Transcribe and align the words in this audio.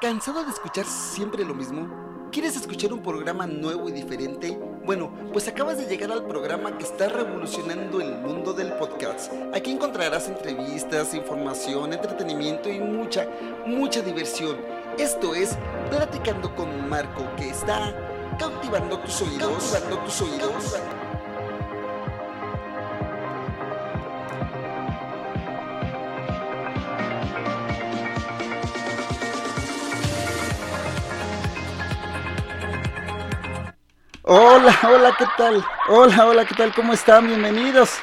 ¿Cansado 0.00 0.44
de 0.44 0.50
escuchar 0.52 0.86
siempre 0.86 1.44
lo 1.44 1.54
mismo? 1.54 2.28
¿Quieres 2.30 2.54
escuchar 2.54 2.92
un 2.92 3.02
programa 3.02 3.48
nuevo 3.48 3.88
y 3.88 3.92
diferente? 3.92 4.56
Bueno, 4.84 5.10
pues 5.32 5.48
acabas 5.48 5.76
de 5.76 5.86
llegar 5.86 6.12
al 6.12 6.24
programa 6.24 6.78
que 6.78 6.84
está 6.84 7.08
revolucionando 7.08 8.00
el 8.00 8.16
mundo 8.18 8.52
del 8.52 8.74
podcast. 8.74 9.32
Aquí 9.52 9.72
encontrarás 9.72 10.28
entrevistas, 10.28 11.14
información, 11.14 11.92
entretenimiento 11.92 12.68
y 12.68 12.78
mucha, 12.78 13.26
mucha 13.66 14.00
diversión. 14.00 14.58
Esto 14.98 15.34
es 15.34 15.58
Platicando 15.90 16.54
con 16.54 16.88
Marco, 16.88 17.26
que 17.36 17.48
está 17.50 17.92
cautivando 18.38 19.00
tus 19.00 19.20
oídos, 19.22 19.50
cautivando 19.50 20.04
tus 20.04 20.22
oídos. 20.22 20.76
Hola, 34.30 34.78
hola, 34.86 35.16
¿qué 35.18 35.24
tal? 35.38 35.64
Hola, 35.88 36.26
hola, 36.26 36.44
¿qué 36.44 36.54
tal? 36.54 36.74
¿Cómo 36.74 36.92
están? 36.92 37.26
Bienvenidos. 37.28 37.98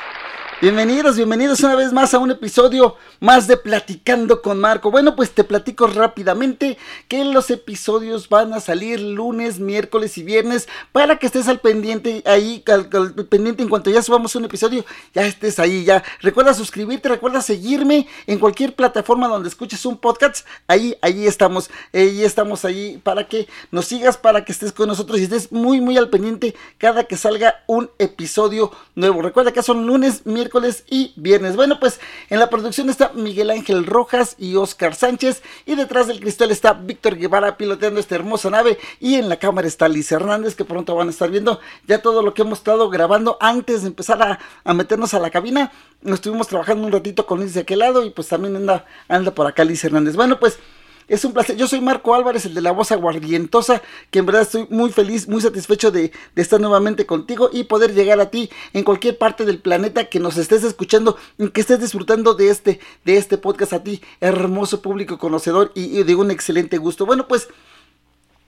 Bienvenidos, 0.61 1.17
bienvenidos 1.17 1.59
una 1.59 1.75
vez 1.75 1.91
más 1.91 2.13
a 2.13 2.19
un 2.19 2.31
episodio 2.31 2.95
más 3.19 3.45
de 3.45 3.57
Platicando 3.57 4.41
con 4.41 4.57
Marco. 4.57 4.89
Bueno, 4.89 5.13
pues 5.13 5.31
te 5.31 5.43
platico 5.43 5.85
rápidamente 5.85 6.77
que 7.09 7.25
los 7.25 7.49
episodios 7.49 8.29
van 8.29 8.53
a 8.53 8.61
salir 8.61 9.01
lunes, 9.01 9.59
miércoles 9.59 10.17
y 10.17 10.23
viernes 10.23 10.69
para 10.93 11.19
que 11.19 11.25
estés 11.25 11.49
al 11.49 11.59
pendiente 11.59 12.23
ahí, 12.25 12.63
al, 12.67 12.87
pendiente 13.27 13.63
en 13.63 13.69
cuanto 13.69 13.89
ya 13.89 14.01
subamos 14.01 14.33
un 14.37 14.45
episodio, 14.45 14.85
ya 15.13 15.25
estés 15.25 15.59
ahí, 15.59 15.83
ya. 15.83 16.01
Recuerda 16.21 16.53
suscribirte, 16.53 17.09
recuerda 17.09 17.41
seguirme 17.41 18.07
en 18.25 18.39
cualquier 18.39 18.75
plataforma 18.75 19.27
donde 19.27 19.49
escuches 19.49 19.85
un 19.85 19.97
podcast. 19.97 20.47
Ahí, 20.67 20.95
ahí 21.01 21.27
estamos, 21.27 21.69
ahí 21.91 22.23
estamos 22.23 22.63
ahí 22.63 22.97
para 23.03 23.27
que 23.27 23.49
nos 23.71 23.87
sigas, 23.87 24.15
para 24.15 24.45
que 24.45 24.53
estés 24.53 24.71
con 24.71 24.87
nosotros 24.87 25.19
y 25.19 25.23
estés 25.23 25.51
muy, 25.51 25.81
muy 25.81 25.97
al 25.97 26.09
pendiente 26.09 26.55
cada 26.77 27.03
que 27.03 27.17
salga 27.17 27.61
un 27.67 27.89
episodio 27.99 28.71
nuevo. 28.95 29.21
Recuerda 29.21 29.51
que 29.51 29.61
son 29.61 29.85
lunes, 29.85 30.25
miércoles 30.25 30.44
miércoles 30.45 30.83
y 30.87 31.11
viernes. 31.15 31.55
Bueno, 31.55 31.79
pues 31.79 31.99
en 32.29 32.39
la 32.39 32.51
producción 32.51 32.87
está 32.91 33.11
Miguel 33.13 33.49
Ángel 33.49 33.83
Rojas 33.83 34.35
y 34.37 34.55
Oscar 34.55 34.93
Sánchez. 34.93 35.41
Y 35.65 35.73
detrás 35.73 36.05
del 36.05 36.19
cristal 36.19 36.51
está 36.51 36.73
Víctor 36.73 37.17
Guevara 37.17 37.57
piloteando 37.57 37.99
esta 37.99 38.13
hermosa 38.13 38.51
nave. 38.51 38.77
Y 38.99 39.15
en 39.15 39.27
la 39.27 39.37
cámara 39.37 39.67
está 39.67 39.89
Liz 39.89 40.11
Hernández, 40.11 40.53
que 40.53 40.63
pronto 40.63 40.93
van 40.93 41.07
a 41.07 41.11
estar 41.11 41.31
viendo 41.31 41.59
ya 41.87 42.03
todo 42.03 42.21
lo 42.21 42.35
que 42.35 42.43
hemos 42.43 42.59
estado 42.59 42.91
grabando 42.91 43.37
antes 43.41 43.81
de 43.81 43.87
empezar 43.87 44.21
a, 44.21 44.39
a 44.63 44.73
meternos 44.75 45.15
a 45.15 45.19
la 45.19 45.31
cabina. 45.31 45.71
Nos 46.03 46.15
estuvimos 46.15 46.47
trabajando 46.47 46.85
un 46.85 46.93
ratito 46.93 47.25
con 47.25 47.39
Liz 47.39 47.55
de 47.55 47.61
aquel 47.61 47.79
lado 47.79 48.05
y 48.05 48.11
pues 48.11 48.27
también 48.27 48.55
anda, 48.55 48.85
anda 49.07 49.33
por 49.33 49.47
acá 49.47 49.63
Liz 49.65 49.83
Hernández. 49.83 50.15
Bueno, 50.15 50.39
pues 50.39 50.59
es 51.07 51.23
un 51.25 51.33
placer. 51.33 51.55
Yo 51.55 51.67
soy 51.67 51.81
Marco 51.81 52.15
Álvarez, 52.15 52.45
el 52.45 52.53
de 52.53 52.61
la 52.61 52.71
voz 52.71 52.91
aguardientosa, 52.91 53.81
que 54.11 54.19
en 54.19 54.25
verdad 54.25 54.41
estoy 54.43 54.67
muy 54.69 54.91
feliz, 54.91 55.27
muy 55.27 55.41
satisfecho 55.41 55.91
de, 55.91 56.11
estar 56.35 56.59
nuevamente 56.59 57.05
contigo 57.05 57.49
y 57.51 57.65
poder 57.65 57.93
llegar 57.93 58.19
a 58.19 58.29
ti 58.29 58.49
en 58.73 58.83
cualquier 58.83 59.17
parte 59.17 59.45
del 59.45 59.59
planeta 59.59 60.05
que 60.05 60.19
nos 60.19 60.37
estés 60.37 60.63
escuchando, 60.63 61.17
que 61.53 61.61
estés 61.61 61.79
disfrutando 61.79 62.33
de 62.33 62.49
este, 62.49 62.79
de 63.03 63.17
este 63.17 63.37
podcast 63.37 63.73
a 63.73 63.83
ti, 63.83 64.01
hermoso 64.19 64.81
público 64.81 65.17
conocedor 65.17 65.71
y, 65.75 66.03
de 66.03 66.15
un 66.15 66.31
excelente 66.31 66.77
gusto. 66.77 67.05
Bueno, 67.05 67.27
pues 67.27 67.47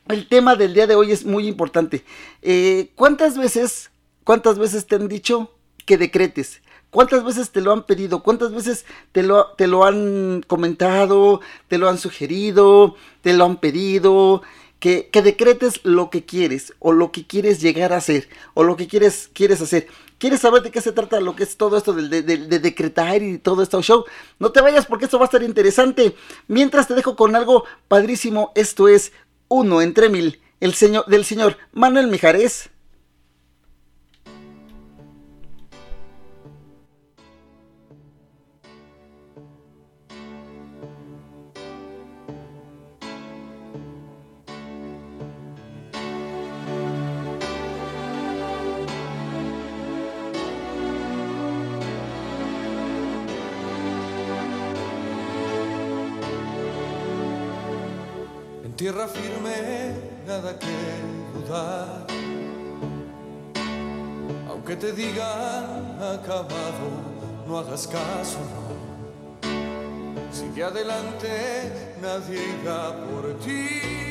el 0.08 0.27
tema 0.27 0.55
del 0.55 0.73
día 0.73 0.88
de 0.88 0.95
hoy 0.95 1.11
es 1.11 1.25
muy 1.25 1.47
importante. 1.47 2.03
Eh, 2.42 2.92
¿Cuántas 2.95 3.38
veces, 3.38 3.92
cuántas 4.23 4.58
veces 4.58 4.86
te 4.86 4.95
han 4.95 5.08
dicho 5.08 5.53
que 5.86 5.97
decretes? 5.97 6.61
¿Cuántas 6.89 7.23
veces 7.23 7.52
te 7.52 7.61
lo 7.61 7.73
han 7.73 7.83
pedido? 7.83 8.23
¿Cuántas 8.23 8.53
veces 8.53 8.85
te 9.11 9.21
lo, 9.21 9.47
te 9.57 9.67
lo 9.67 9.85
han 9.85 10.43
comentado? 10.47 11.41
¿Te 11.67 11.77
lo 11.77 11.89
han 11.89 11.97
sugerido? 11.97 12.95
¿Te 13.21 13.33
lo 13.33 13.45
han 13.45 13.57
pedido? 13.57 14.41
Que, 14.80 15.09
decretes 15.11 15.81
lo 15.83 16.09
que 16.09 16.23
quieres 16.23 16.73
o 16.80 16.93
lo 16.93 17.11
que 17.11 17.25
quieres 17.25 17.61
llegar 17.61 17.91
a 17.91 17.97
hacer 17.97 18.30
o 18.53 18.63
lo 18.63 18.77
que 18.77 18.88
quieres, 18.88 19.30
quieres 19.33 19.61
hacer. 19.61 19.88
¿Quieres 20.17 20.39
saber 20.39 20.64
de 20.64 20.71
qué 20.71 20.81
se 20.81 20.93
trata 20.93 21.20
lo 21.20 21.36
que 21.36 21.43
es 21.43 21.58
todo 21.58 21.77
esto 21.77 21.93
de, 21.93 22.21
decretar 22.23 23.21
y 23.21 23.37
todo 23.37 23.61
esto 23.61 23.81
show? 23.81 24.05
No 24.39 24.52
te 24.52 24.61
vayas 24.61 24.86
porque 24.86 25.05
esto 25.05 25.19
va 25.19 25.25
a 25.25 25.27
estar 25.27 25.43
interesante. 25.43 26.15
Mientras 26.48 26.87
te 26.87 26.95
dejo 26.95 27.15
con 27.15 27.36
algo 27.36 27.65
padrísimo, 27.87 28.52
esto 28.55 28.87
es 28.87 29.11
uno 29.49 29.81
entre 29.81 30.09
mil, 30.09 30.42
el 30.61 30.73
señor, 30.73 31.05
del 31.08 31.25
señor 31.25 31.58
Manuel 31.73 32.08
Mijares. 32.08 32.69
Tierra 58.77 59.08
firme, 59.08 59.92
nada 60.27 60.58
que 60.60 60.67
dudar. 61.33 62.05
Aunque 64.48 64.76
te 64.76 64.92
digan 64.93 65.98
acabado, 65.99 66.87
no 67.48 67.58
hagas 67.58 67.87
caso, 67.87 68.37
no. 68.54 68.67
Sigue 70.32 70.64
adelante, 70.64 71.95
nadie 72.02 72.39
irá 72.61 72.93
por 73.08 73.33
ti. 73.39 74.06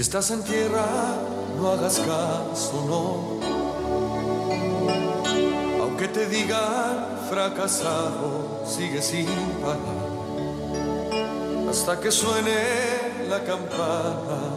Si 0.00 0.02
estás 0.02 0.30
en 0.30 0.42
tierra, 0.42 0.86
no 1.58 1.72
hagas 1.72 1.98
caso, 1.98 2.84
no. 2.88 3.38
Aunque 5.82 6.08
te 6.08 6.26
digan 6.26 7.18
fracasado, 7.28 8.64
sigue 8.64 9.02
sin 9.02 9.26
parar. 9.60 10.00
Hasta 11.68 12.00
que 12.00 12.10
suene 12.10 13.28
la 13.28 13.44
campana. 13.44 14.49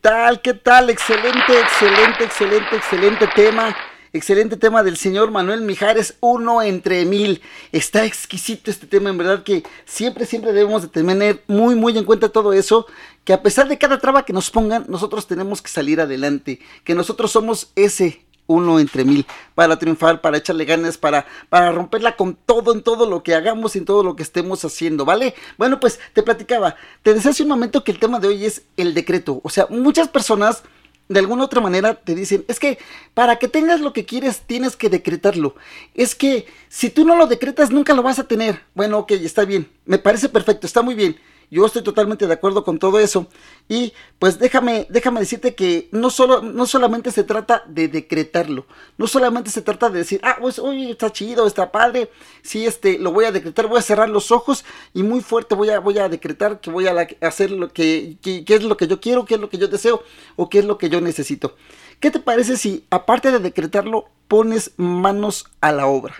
Tal? 0.00 0.40
¿Qué 0.40 0.54
tal? 0.54 0.90
Excelente, 0.90 1.60
excelente, 1.60 2.24
excelente, 2.24 2.76
excelente 2.76 3.28
tema. 3.34 3.76
Excelente 4.12 4.56
tema 4.56 4.82
del 4.82 4.96
señor 4.96 5.30
Manuel 5.30 5.60
Mijares, 5.60 6.16
uno 6.18 6.62
entre 6.62 7.04
mil. 7.04 7.40
Está 7.70 8.04
exquisito 8.04 8.68
este 8.68 8.88
tema, 8.88 9.10
en 9.10 9.18
verdad 9.18 9.44
que 9.44 9.62
siempre, 9.84 10.26
siempre 10.26 10.52
debemos 10.52 10.82
de 10.82 10.88
tener 10.88 11.44
muy, 11.46 11.76
muy 11.76 11.96
en 11.96 12.04
cuenta 12.04 12.28
todo 12.28 12.52
eso, 12.52 12.86
que 13.24 13.32
a 13.32 13.40
pesar 13.40 13.68
de 13.68 13.78
cada 13.78 14.00
traba 14.00 14.24
que 14.24 14.32
nos 14.32 14.50
pongan, 14.50 14.84
nosotros 14.88 15.28
tenemos 15.28 15.62
que 15.62 15.70
salir 15.70 16.00
adelante, 16.00 16.58
que 16.82 16.96
nosotros 16.96 17.30
somos 17.30 17.70
ese, 17.76 18.24
uno 18.50 18.80
entre 18.80 19.04
mil, 19.04 19.26
para 19.54 19.78
triunfar, 19.78 20.20
para 20.20 20.38
echarle 20.38 20.64
ganas, 20.64 20.98
para, 20.98 21.26
para 21.48 21.72
romperla 21.72 22.16
con 22.16 22.34
todo 22.34 22.72
en 22.72 22.82
todo 22.82 23.08
lo 23.08 23.22
que 23.22 23.34
hagamos 23.34 23.76
en 23.76 23.84
todo 23.84 24.02
lo 24.02 24.16
que 24.16 24.22
estemos 24.22 24.64
haciendo, 24.64 25.04
¿vale? 25.04 25.34
Bueno, 25.56 25.78
pues 25.80 26.00
te 26.12 26.22
platicaba, 26.22 26.76
te 27.02 27.14
decía 27.14 27.30
hace 27.30 27.44
un 27.44 27.48
momento 27.48 27.84
que 27.84 27.92
el 27.92 28.00
tema 28.00 28.18
de 28.18 28.28
hoy 28.28 28.44
es 28.44 28.62
el 28.76 28.94
decreto, 28.94 29.40
o 29.44 29.50
sea, 29.50 29.66
muchas 29.70 30.08
personas 30.08 30.62
de 31.08 31.18
alguna 31.18 31.44
otra 31.44 31.60
manera 31.60 31.94
te 31.94 32.14
dicen, 32.14 32.44
es 32.46 32.60
que 32.60 32.78
para 33.14 33.36
que 33.36 33.48
tengas 33.48 33.80
lo 33.80 33.92
que 33.92 34.06
quieres 34.06 34.42
tienes 34.46 34.76
que 34.76 34.88
decretarlo. 34.88 35.56
Es 35.92 36.14
que 36.14 36.46
si 36.68 36.88
tú 36.88 37.04
no 37.04 37.16
lo 37.16 37.26
decretas 37.26 37.72
nunca 37.72 37.94
lo 37.94 38.04
vas 38.04 38.20
a 38.20 38.28
tener. 38.28 38.60
Bueno, 38.74 38.98
ok, 38.98 39.10
está 39.12 39.44
bien, 39.44 39.68
me 39.86 39.98
parece 39.98 40.28
perfecto, 40.28 40.68
está 40.68 40.82
muy 40.82 40.94
bien. 40.94 41.16
Yo 41.50 41.66
estoy 41.66 41.82
totalmente 41.82 42.28
de 42.28 42.32
acuerdo 42.32 42.64
con 42.64 42.78
todo 42.78 43.00
eso. 43.00 43.26
Y 43.68 43.92
pues 44.20 44.38
déjame, 44.38 44.86
déjame 44.88 45.20
decirte 45.20 45.54
que 45.54 45.88
no, 45.90 46.10
solo, 46.10 46.42
no 46.42 46.64
solamente 46.66 47.10
se 47.10 47.24
trata 47.24 47.64
de 47.66 47.88
decretarlo, 47.88 48.66
no 48.98 49.06
solamente 49.06 49.50
se 49.50 49.62
trata 49.62 49.90
de 49.90 49.98
decir, 49.98 50.20
ah, 50.22 50.36
pues 50.40 50.58
oye, 50.58 50.90
está 50.90 51.10
chido, 51.12 51.46
está 51.46 51.72
padre, 51.72 52.10
sí, 52.42 52.66
este, 52.66 52.98
lo 52.98 53.12
voy 53.12 53.24
a 53.24 53.32
decretar, 53.32 53.66
voy 53.66 53.78
a 53.78 53.82
cerrar 53.82 54.08
los 54.08 54.30
ojos 54.30 54.64
y 54.94 55.02
muy 55.02 55.20
fuerte 55.20 55.54
voy 55.54 55.70
a, 55.70 55.80
voy 55.80 55.98
a 55.98 56.08
decretar 56.08 56.60
que 56.60 56.70
voy 56.70 56.86
a 56.86 57.08
hacer 57.20 57.50
lo 57.50 57.68
que, 57.72 58.16
que, 58.22 58.44
es 58.46 58.62
lo 58.62 58.76
que 58.76 58.86
yo 58.86 59.00
quiero, 59.00 59.24
qué 59.24 59.34
es 59.34 59.40
lo 59.40 59.48
que 59.48 59.58
yo 59.58 59.68
deseo 59.68 60.02
o 60.36 60.48
qué 60.48 60.60
es 60.60 60.64
lo 60.64 60.78
que 60.78 60.88
yo 60.88 61.00
necesito. 61.00 61.56
¿Qué 61.98 62.10
te 62.10 62.20
parece 62.20 62.56
si, 62.56 62.86
aparte 62.90 63.30
de 63.30 63.40
decretarlo, 63.40 64.08
pones 64.28 64.72
manos 64.76 65.46
a 65.60 65.72
la 65.72 65.86
obra? 65.86 66.14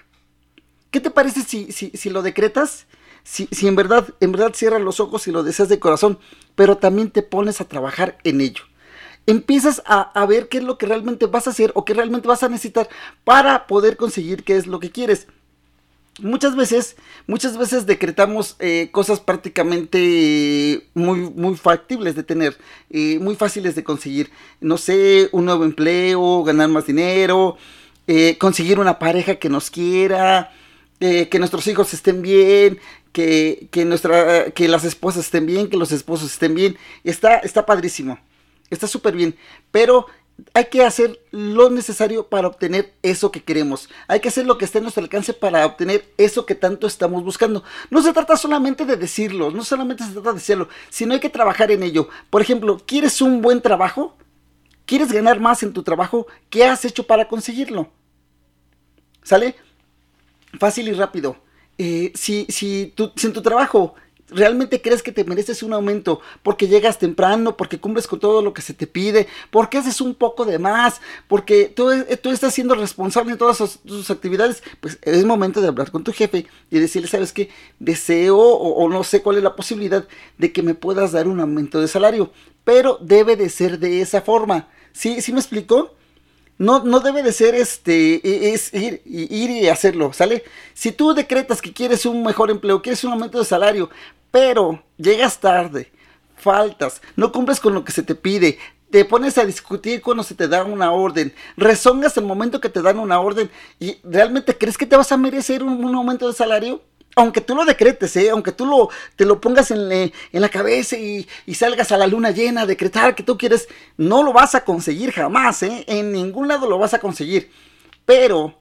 ¿Qué 0.90 1.00
te 1.00 1.10
parece 1.10 1.42
si, 1.42 1.72
si, 1.72 1.90
si 1.90 2.10
lo 2.10 2.22
decretas? 2.22 2.86
Si, 3.30 3.68
en 3.68 3.76
verdad, 3.76 4.08
en 4.20 4.32
verdad 4.32 4.52
cierras 4.54 4.80
los 4.80 5.00
ojos 5.00 5.28
y 5.28 5.32
lo 5.32 5.42
deseas 5.42 5.68
de 5.68 5.78
corazón, 5.78 6.18
pero 6.54 6.78
también 6.78 7.10
te 7.10 7.22
pones 7.22 7.60
a 7.60 7.68
trabajar 7.68 8.18
en 8.24 8.40
ello. 8.40 8.64
Empiezas 9.26 9.82
a, 9.86 10.00
a, 10.00 10.26
ver 10.26 10.48
qué 10.48 10.58
es 10.58 10.64
lo 10.64 10.78
que 10.78 10.86
realmente 10.86 11.26
vas 11.26 11.46
a 11.46 11.50
hacer 11.50 11.70
o 11.74 11.84
qué 11.84 11.94
realmente 11.94 12.26
vas 12.26 12.42
a 12.42 12.48
necesitar 12.48 12.88
para 13.22 13.66
poder 13.66 13.96
conseguir 13.96 14.42
qué 14.42 14.56
es 14.56 14.66
lo 14.66 14.80
que 14.80 14.90
quieres. 14.90 15.28
Muchas 16.22 16.54
veces, 16.54 16.96
muchas 17.26 17.56
veces 17.56 17.86
decretamos 17.86 18.56
eh, 18.58 18.88
cosas 18.92 19.20
prácticamente 19.20 20.86
muy, 20.92 21.20
muy 21.30 21.56
factibles 21.56 22.14
de 22.14 22.22
tener, 22.22 22.58
eh, 22.90 23.18
muy 23.20 23.36
fáciles 23.36 23.74
de 23.74 23.84
conseguir. 23.84 24.30
No 24.60 24.76
sé, 24.76 25.28
un 25.32 25.46
nuevo 25.46 25.64
empleo, 25.64 26.42
ganar 26.42 26.68
más 26.68 26.86
dinero, 26.86 27.56
eh, 28.06 28.36
conseguir 28.38 28.78
una 28.78 28.98
pareja 28.98 29.36
que 29.36 29.48
nos 29.48 29.70
quiera, 29.70 30.52
que 31.00 31.38
nuestros 31.38 31.66
hijos 31.66 31.94
estén 31.94 32.20
bien, 32.20 32.78
que, 33.12 33.84
nuestra, 33.86 34.50
que 34.50 34.68
las 34.68 34.84
esposas 34.84 35.24
estén 35.24 35.46
bien, 35.46 35.68
que 35.68 35.76
los 35.76 35.92
esposos 35.92 36.32
estén 36.32 36.54
bien. 36.54 36.78
Está, 37.04 37.38
está 37.38 37.66
padrísimo. 37.66 38.18
Está 38.70 38.86
súper 38.86 39.14
bien. 39.14 39.36
Pero 39.70 40.06
hay 40.54 40.66
que 40.66 40.84
hacer 40.84 41.20
lo 41.32 41.70
necesario 41.70 42.28
para 42.28 42.48
obtener 42.48 42.94
eso 43.02 43.30
que 43.30 43.42
queremos. 43.42 43.88
Hay 44.08 44.20
que 44.20 44.28
hacer 44.28 44.46
lo 44.46 44.58
que 44.58 44.64
esté 44.64 44.78
en 44.78 44.84
nuestro 44.84 45.02
alcance 45.02 45.32
para 45.32 45.66
obtener 45.66 46.08
eso 46.18 46.46
que 46.46 46.54
tanto 46.54 46.86
estamos 46.86 47.24
buscando. 47.24 47.64
No 47.90 48.02
se 48.02 48.12
trata 48.12 48.36
solamente 48.36 48.84
de 48.84 48.96
decirlo, 48.96 49.50
no 49.50 49.64
solamente 49.64 50.04
se 50.04 50.12
trata 50.12 50.30
de 50.30 50.38
decirlo, 50.38 50.68
sino 50.88 51.14
hay 51.14 51.20
que 51.20 51.30
trabajar 51.30 51.70
en 51.70 51.82
ello. 51.82 52.08
Por 52.30 52.42
ejemplo, 52.42 52.80
¿quieres 52.86 53.20
un 53.20 53.42
buen 53.42 53.60
trabajo? 53.60 54.16
¿Quieres 54.86 55.12
ganar 55.12 55.40
más 55.40 55.62
en 55.62 55.72
tu 55.72 55.82
trabajo? 55.82 56.26
¿Qué 56.48 56.64
has 56.64 56.84
hecho 56.84 57.06
para 57.06 57.28
conseguirlo? 57.28 57.90
¿Sale? 59.22 59.54
Fácil 60.58 60.88
y 60.88 60.92
rápido 60.92 61.36
eh, 61.82 62.12
si, 62.14 62.44
si, 62.50 62.92
tu, 62.94 63.10
si 63.16 63.26
en 63.26 63.32
tu 63.32 63.40
trabajo 63.40 63.94
realmente 64.28 64.82
crees 64.82 65.02
que 65.02 65.12
te 65.12 65.24
mereces 65.24 65.62
un 65.62 65.72
aumento 65.72 66.20
porque 66.42 66.68
llegas 66.68 66.98
temprano, 66.98 67.56
porque 67.56 67.80
cumples 67.80 68.06
con 68.06 68.20
todo 68.20 68.42
lo 68.42 68.52
que 68.52 68.60
se 68.60 68.74
te 68.74 68.86
pide, 68.86 69.28
porque 69.50 69.78
haces 69.78 70.02
un 70.02 70.14
poco 70.14 70.44
de 70.44 70.58
más, 70.58 71.00
porque 71.26 71.72
tú, 71.74 71.90
eh, 71.90 72.18
tú 72.18 72.32
estás 72.32 72.52
siendo 72.52 72.74
responsable 72.74 73.32
en 73.32 73.38
todas 73.38 73.80
tus, 73.82 74.10
actividades, 74.10 74.62
pues 74.82 74.98
es 75.00 75.24
momento 75.24 75.62
de 75.62 75.68
hablar 75.68 75.90
con 75.90 76.04
tu 76.04 76.12
jefe 76.12 76.46
y 76.70 76.78
decirle, 76.78 77.08
sabes 77.08 77.32
qué, 77.32 77.48
deseo 77.78 78.36
o, 78.36 78.84
o, 78.84 78.88
no 78.90 79.02
sé 79.02 79.22
cuál 79.22 79.38
es 79.38 79.42
la 79.42 79.56
posibilidad 79.56 80.06
de 80.36 80.52
que 80.52 80.62
me 80.62 80.74
puedas 80.74 81.12
dar 81.12 81.28
un 81.28 81.40
aumento 81.40 81.80
de 81.80 81.88
salario, 81.88 82.30
pero 82.62 82.98
debe 83.00 83.36
de 83.36 83.48
ser 83.48 83.78
de 83.78 84.02
esa 84.02 84.20
forma. 84.20 84.68
¿Sí, 84.92 85.22
¿Sí 85.22 85.32
me 85.32 85.40
explicó? 85.40 85.94
No, 86.60 86.84
no 86.84 87.00
debe 87.00 87.22
de 87.22 87.32
ser 87.32 87.54
este, 87.54 88.16
e, 88.16 88.52
es 88.52 88.74
ir, 88.74 89.00
ir 89.06 89.48
y 89.48 89.68
hacerlo, 89.70 90.12
¿sale? 90.12 90.44
Si 90.74 90.92
tú 90.92 91.14
decretas 91.14 91.62
que 91.62 91.72
quieres 91.72 92.04
un 92.04 92.22
mejor 92.22 92.50
empleo, 92.50 92.82
quieres 92.82 93.02
un 93.02 93.12
aumento 93.12 93.38
de 93.38 93.46
salario, 93.46 93.88
pero 94.30 94.84
llegas 94.98 95.40
tarde, 95.40 95.90
faltas, 96.36 97.00
no 97.16 97.32
cumples 97.32 97.60
con 97.60 97.72
lo 97.72 97.82
que 97.82 97.92
se 97.92 98.02
te 98.02 98.14
pide, 98.14 98.58
te 98.90 99.06
pones 99.06 99.38
a 99.38 99.46
discutir 99.46 100.02
cuando 100.02 100.22
se 100.22 100.34
te 100.34 100.48
da 100.48 100.62
una 100.62 100.92
orden, 100.92 101.32
rezongas 101.56 102.18
el 102.18 102.24
momento 102.24 102.60
que 102.60 102.68
te 102.68 102.82
dan 102.82 102.98
una 102.98 103.20
orden 103.20 103.50
y 103.78 103.96
realmente 104.04 104.58
crees 104.58 104.76
que 104.76 104.84
te 104.84 104.96
vas 104.96 105.12
a 105.12 105.16
merecer 105.16 105.62
un, 105.62 105.82
un 105.82 105.94
aumento 105.94 106.28
de 106.28 106.34
salario, 106.34 106.82
aunque 107.20 107.40
tú 107.40 107.54
lo 107.54 107.64
decretes, 107.64 108.16
¿eh? 108.16 108.30
aunque 108.30 108.52
tú 108.52 108.66
lo, 108.66 108.88
te 109.16 109.24
lo 109.24 109.40
pongas 109.40 109.70
en, 109.70 109.90
en 109.92 110.40
la 110.40 110.48
cabeza 110.48 110.96
y, 110.96 111.28
y, 111.46 111.54
salgas 111.54 111.92
a 111.92 111.98
la 111.98 112.06
luna 112.06 112.30
llena 112.30 112.62
a 112.62 112.66
decretar 112.66 113.14
que 113.14 113.22
tú 113.22 113.36
quieres, 113.36 113.68
no 113.96 114.22
lo 114.22 114.32
vas 114.32 114.54
a 114.54 114.64
conseguir 114.64 115.12
jamás, 115.12 115.62
¿eh? 115.62 115.84
en 115.86 116.12
ningún 116.12 116.48
lado 116.48 116.68
lo 116.68 116.78
vas 116.78 116.94
a 116.94 116.98
conseguir. 116.98 117.50
Pero, 118.06 118.58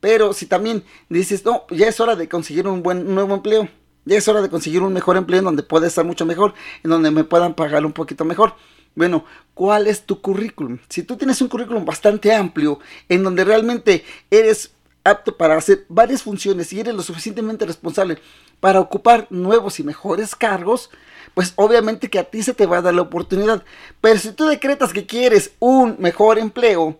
pero 0.00 0.32
si 0.32 0.46
también 0.46 0.84
dices, 1.08 1.44
no, 1.44 1.64
ya 1.70 1.88
es 1.88 1.98
hora 1.98 2.14
de 2.14 2.28
conseguir 2.28 2.68
un 2.68 2.82
buen 2.82 3.14
nuevo 3.14 3.34
empleo, 3.34 3.68
ya 4.04 4.18
es 4.18 4.28
hora 4.28 4.42
de 4.42 4.50
conseguir 4.50 4.82
un 4.82 4.92
mejor 4.92 5.16
empleo 5.16 5.38
en 5.38 5.46
donde 5.46 5.62
pueda 5.62 5.86
estar 5.86 6.04
mucho 6.04 6.26
mejor, 6.26 6.54
en 6.82 6.90
donde 6.90 7.10
me 7.10 7.24
puedan 7.24 7.54
pagar 7.54 7.86
un 7.86 7.92
poquito 7.92 8.24
mejor. 8.24 8.54
Bueno, 8.94 9.24
¿cuál 9.54 9.86
es 9.88 10.04
tu 10.04 10.20
currículum? 10.20 10.78
Si 10.88 11.02
tú 11.02 11.16
tienes 11.16 11.40
un 11.40 11.48
currículum 11.48 11.84
bastante 11.84 12.32
amplio, 12.32 12.78
en 13.08 13.24
donde 13.24 13.44
realmente 13.44 14.04
eres 14.30 14.73
apto 15.04 15.36
para 15.36 15.56
hacer 15.56 15.84
varias 15.88 16.22
funciones 16.22 16.72
y 16.72 16.80
eres 16.80 16.94
lo 16.94 17.02
suficientemente 17.02 17.66
responsable 17.66 18.18
para 18.60 18.80
ocupar 18.80 19.26
nuevos 19.30 19.78
y 19.78 19.84
mejores 19.84 20.34
cargos, 20.34 20.90
pues 21.34 21.52
obviamente 21.56 22.08
que 22.08 22.18
a 22.18 22.24
ti 22.24 22.42
se 22.42 22.54
te 22.54 22.66
va 22.66 22.78
a 22.78 22.82
dar 22.82 22.94
la 22.94 23.02
oportunidad. 23.02 23.62
Pero 24.00 24.18
si 24.18 24.32
tú 24.32 24.46
decretas 24.46 24.92
que 24.92 25.06
quieres 25.06 25.52
un 25.58 25.96
mejor 25.98 26.38
empleo, 26.38 26.98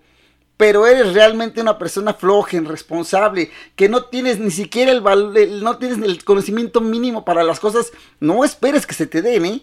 pero 0.56 0.87
eres 0.87 1.14
realmente 1.14 1.61
una 1.61 1.78
persona 1.78 2.14
floja, 2.14 2.58
irresponsable, 2.58 3.50
que 3.75 3.88
no 3.88 4.04
tienes 4.04 4.38
ni 4.38 4.50
siquiera 4.50 4.92
el, 4.92 5.37
el 5.37 5.64
no 5.64 5.78
tienes 5.78 5.99
el 5.99 6.23
conocimiento 6.25 6.80
mínimo 6.80 7.25
para 7.25 7.42
las 7.42 7.58
cosas, 7.58 7.92
no 8.20 8.44
esperes 8.44 8.87
que 8.87 8.94
se 8.94 9.06
te 9.06 9.23
den, 9.23 9.46
¿eh? 9.46 9.62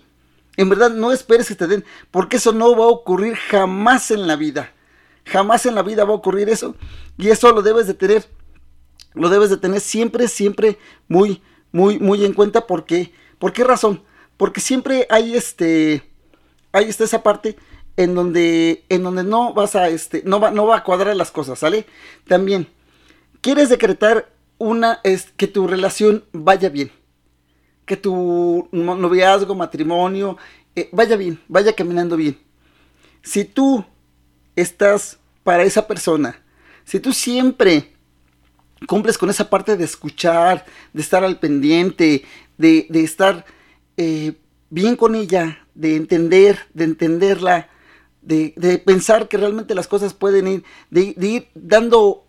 En 0.58 0.68
verdad, 0.68 0.90
no 0.90 1.14
esperes 1.14 1.48
que 1.48 1.56
te 1.56 1.68
den, 1.68 1.86
porque 2.12 2.38
eso 2.38 2.52
no 2.52 2.76
va 2.76 2.84
a 2.84 2.90
ocurrir 2.90 3.36
jamás 3.36 4.12
en 4.12 4.28
la 4.28 4.36
vida. 4.36 4.74
Jamás 5.26 5.66
en 5.66 5.76
la 5.76 5.84
vida 5.84 6.04
va 6.04 6.12
a 6.12 6.18
ocurrir 6.18 6.50
eso. 6.50 6.76
Y 7.18 7.30
eso 7.30 7.52
lo 7.52 7.62
debes 7.62 7.88
de 7.88 7.94
tener. 7.94 8.26
Lo 9.14 9.30
debes 9.30 9.50
de 9.50 9.58
tener 9.58 9.82
siempre, 9.82 10.28
siempre 10.28 10.78
muy, 11.08 11.42
muy, 11.72 12.00
muy 12.00 12.26
en 12.26 12.34
cuenta. 12.34 12.68
porque 12.68 13.12
¿Por 13.40 13.54
qué 13.54 13.64
razón? 13.64 14.04
Porque 14.38 14.62
siempre 14.62 15.08
hay 15.10 15.36
este. 15.36 16.04
Hay 16.72 16.86
está 16.86 17.04
esa 17.04 17.24
parte 17.24 17.58
en 17.98 18.16
donde. 18.16 18.84
En 18.90 19.04
donde 19.04 19.24
no 19.24 19.54
vas 19.54 19.76
a. 19.76 19.90
Este. 19.90 20.24
No 20.26 20.40
va, 20.40 20.52
no 20.52 20.66
va 20.66 20.78
a 20.78 20.84
cuadrar 20.84 21.16
las 21.16 21.32
cosas, 21.32 21.60
¿sale? 21.60 21.86
También. 22.28 22.68
Quieres 23.42 23.70
decretar 23.70 24.32
una. 24.58 25.00
Es 25.04 25.32
que 25.38 25.48
tu 25.48 25.68
relación 25.68 26.24
vaya 26.32 26.70
bien 26.70 26.92
que 27.92 27.98
tu 27.98 28.70
noviazgo, 28.72 29.54
matrimonio, 29.54 30.38
eh, 30.78 30.88
vaya 30.94 31.18
bien, 31.18 31.42
vaya 31.50 31.74
caminando 31.74 32.16
bien. 32.16 32.40
Si 33.22 33.44
tú 33.44 33.84
estás 34.62 35.20
para 35.44 35.64
esa 35.64 35.88
persona, 35.88 36.42
si 36.86 37.00
tú 37.00 37.14
siempre 37.14 37.94
cumples 38.88 39.18
con 39.18 39.30
esa 39.30 39.50
parte 39.50 39.78
de 39.78 39.84
escuchar, 39.84 40.66
de 40.94 41.02
estar 41.02 41.24
al 41.24 41.40
pendiente, 41.40 42.24
de, 42.58 42.88
estar 42.94 43.46
eh, 43.98 44.34
bien 44.70 44.96
con 44.96 45.16
ella, 45.16 45.66
de 45.76 45.96
entender, 45.96 46.60
de 46.74 46.84
entenderla, 46.86 47.70
de, 48.22 48.82
pensar 48.86 49.28
que 49.28 49.38
realmente 49.38 49.76
las 49.76 49.88
cosas 49.88 50.14
pueden 50.14 50.48
ir, 50.48 50.64
de, 50.90 51.14
de 51.16 51.28
ir 51.28 51.48
dando 51.54 52.28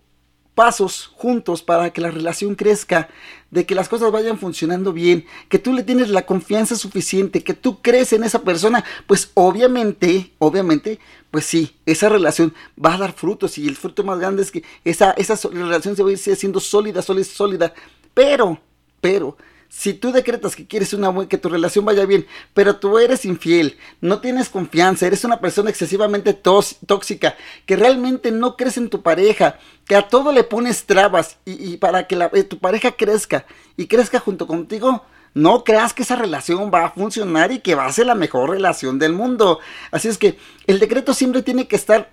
pasos 0.54 1.10
juntos 1.16 1.62
para 1.62 1.90
que 1.90 2.00
la 2.00 2.10
relación 2.10 2.54
crezca, 2.54 3.08
de 3.50 3.66
que 3.66 3.74
las 3.74 3.88
cosas 3.88 4.12
vayan 4.12 4.38
funcionando 4.38 4.92
bien, 4.92 5.26
que 5.48 5.58
tú 5.58 5.72
le 5.72 5.82
tienes 5.82 6.08
la 6.08 6.26
confianza 6.26 6.76
suficiente, 6.76 7.42
que 7.42 7.54
tú 7.54 7.80
crees 7.80 8.12
en 8.12 8.24
esa 8.24 8.42
persona, 8.42 8.84
pues 9.06 9.30
obviamente, 9.34 10.32
obviamente, 10.38 10.98
pues 11.30 11.46
sí, 11.46 11.76
esa 11.86 12.08
relación 12.08 12.54
va 12.82 12.94
a 12.94 12.98
dar 12.98 13.12
frutos 13.12 13.58
y 13.58 13.66
el 13.66 13.76
fruto 13.76 14.04
más 14.04 14.18
grande 14.18 14.42
es 14.42 14.50
que 14.50 14.62
esa, 14.84 15.12
esa 15.12 15.36
relación 15.48 15.96
se 15.96 16.02
va 16.02 16.10
a 16.10 16.12
ir 16.12 16.18
siendo 16.18 16.60
sólida, 16.60 17.02
sólida, 17.02 17.24
sólida, 17.24 17.74
pero, 18.14 18.58
pero, 19.00 19.36
si 19.74 19.94
tú 19.94 20.12
decretas 20.12 20.54
que 20.54 20.66
quieres 20.66 20.92
una 20.92 21.26
que 21.26 21.38
tu 21.38 21.48
relación 21.48 21.86
vaya 21.86 22.04
bien, 22.04 22.26
pero 22.52 22.76
tú 22.76 22.98
eres 22.98 23.24
infiel, 23.24 23.78
no 24.02 24.20
tienes 24.20 24.50
confianza, 24.50 25.06
eres 25.06 25.24
una 25.24 25.40
persona 25.40 25.70
excesivamente 25.70 26.34
tóxica, 26.34 27.36
que 27.64 27.76
realmente 27.76 28.30
no 28.32 28.58
crees 28.58 28.76
en 28.76 28.90
tu 28.90 29.00
pareja, 29.00 29.58
que 29.86 29.96
a 29.96 30.08
todo 30.08 30.30
le 30.30 30.44
pones 30.44 30.84
trabas 30.84 31.38
y, 31.46 31.78
para 31.78 32.06
que 32.06 32.28
eh, 32.34 32.44
tu 32.44 32.58
pareja 32.58 32.92
crezca 32.92 33.46
y 33.78 33.86
crezca 33.86 34.20
junto 34.20 34.46
contigo, 34.46 35.06
no 35.32 35.64
creas 35.64 35.94
que 35.94 36.02
esa 36.02 36.16
relación 36.16 36.70
va 36.72 36.84
a 36.84 36.90
funcionar 36.90 37.50
y 37.50 37.60
que 37.60 37.74
va 37.74 37.86
a 37.86 37.92
ser 37.92 38.04
la 38.04 38.14
mejor 38.14 38.50
relación 38.50 38.98
del 38.98 39.14
mundo. 39.14 39.58
Así 39.90 40.06
es 40.06 40.18
que 40.18 40.36
el 40.66 40.80
decreto 40.80 41.14
siempre 41.14 41.40
tiene 41.40 41.66
que 41.66 41.76
estar, 41.76 42.12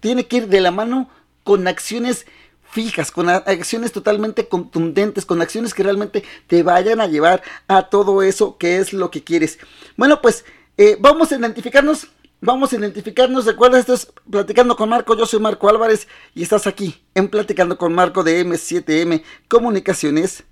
tiene 0.00 0.26
que 0.26 0.36
ir 0.36 0.48
de 0.48 0.60
la 0.60 0.72
mano 0.72 1.08
con 1.42 1.66
acciones 1.68 2.26
fijas, 2.70 3.10
con 3.10 3.28
acciones 3.28 3.92
totalmente 3.92 4.48
contundentes, 4.48 5.24
con 5.24 5.40
acciones 5.40 5.74
que 5.74 5.82
realmente 5.82 6.24
te 6.46 6.62
vayan 6.62 7.00
a 7.00 7.06
llevar 7.06 7.42
a 7.68 7.88
todo 7.88 8.22
eso 8.22 8.58
que 8.58 8.78
es 8.78 8.92
lo 8.92 9.10
que 9.10 9.24
quieres. 9.24 9.58
Bueno, 9.96 10.20
pues 10.20 10.44
eh, 10.76 10.96
vamos 11.00 11.32
a 11.32 11.36
identificarnos, 11.36 12.08
vamos 12.40 12.72
a 12.72 12.76
identificarnos. 12.76 13.46
Recuerda, 13.46 13.78
estás 13.78 14.12
platicando 14.30 14.76
con 14.76 14.88
Marco, 14.88 15.16
yo 15.16 15.26
soy 15.26 15.40
Marco 15.40 15.68
Álvarez 15.68 16.06
y 16.34 16.42
estás 16.42 16.66
aquí 16.66 17.02
en 17.14 17.28
Platicando 17.28 17.78
con 17.78 17.94
Marco 17.94 18.22
de 18.22 18.44
M7M 18.44 19.22
Comunicaciones. 19.48 20.44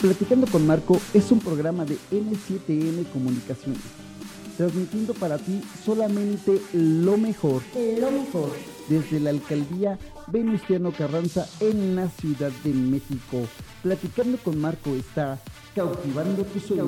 Platicando 0.00 0.46
con 0.46 0.66
Marco 0.66 1.00
es 1.14 1.32
un 1.32 1.40
programa 1.40 1.84
de 1.84 1.96
M7M 2.12 3.10
Comunicaciones, 3.10 3.80
transmitiendo 4.56 5.14
para 5.14 5.38
ti 5.38 5.62
solamente 5.84 6.60
lo 6.74 7.16
mejor. 7.16 7.62
Lo 7.98 8.10
mejor 8.10 8.73
desde 8.88 9.20
la 9.20 9.30
alcaldía 9.30 9.98
Venustiano 10.28 10.92
Carranza 10.92 11.48
en 11.60 11.96
la 11.96 12.08
Ciudad 12.08 12.52
de 12.62 12.72
México. 12.72 13.46
Platicando 13.82 14.38
con 14.38 14.60
Marco 14.60 14.90
está 14.94 15.38
cautivando 15.74 16.44
tu 16.44 16.60
sueño. 16.60 16.86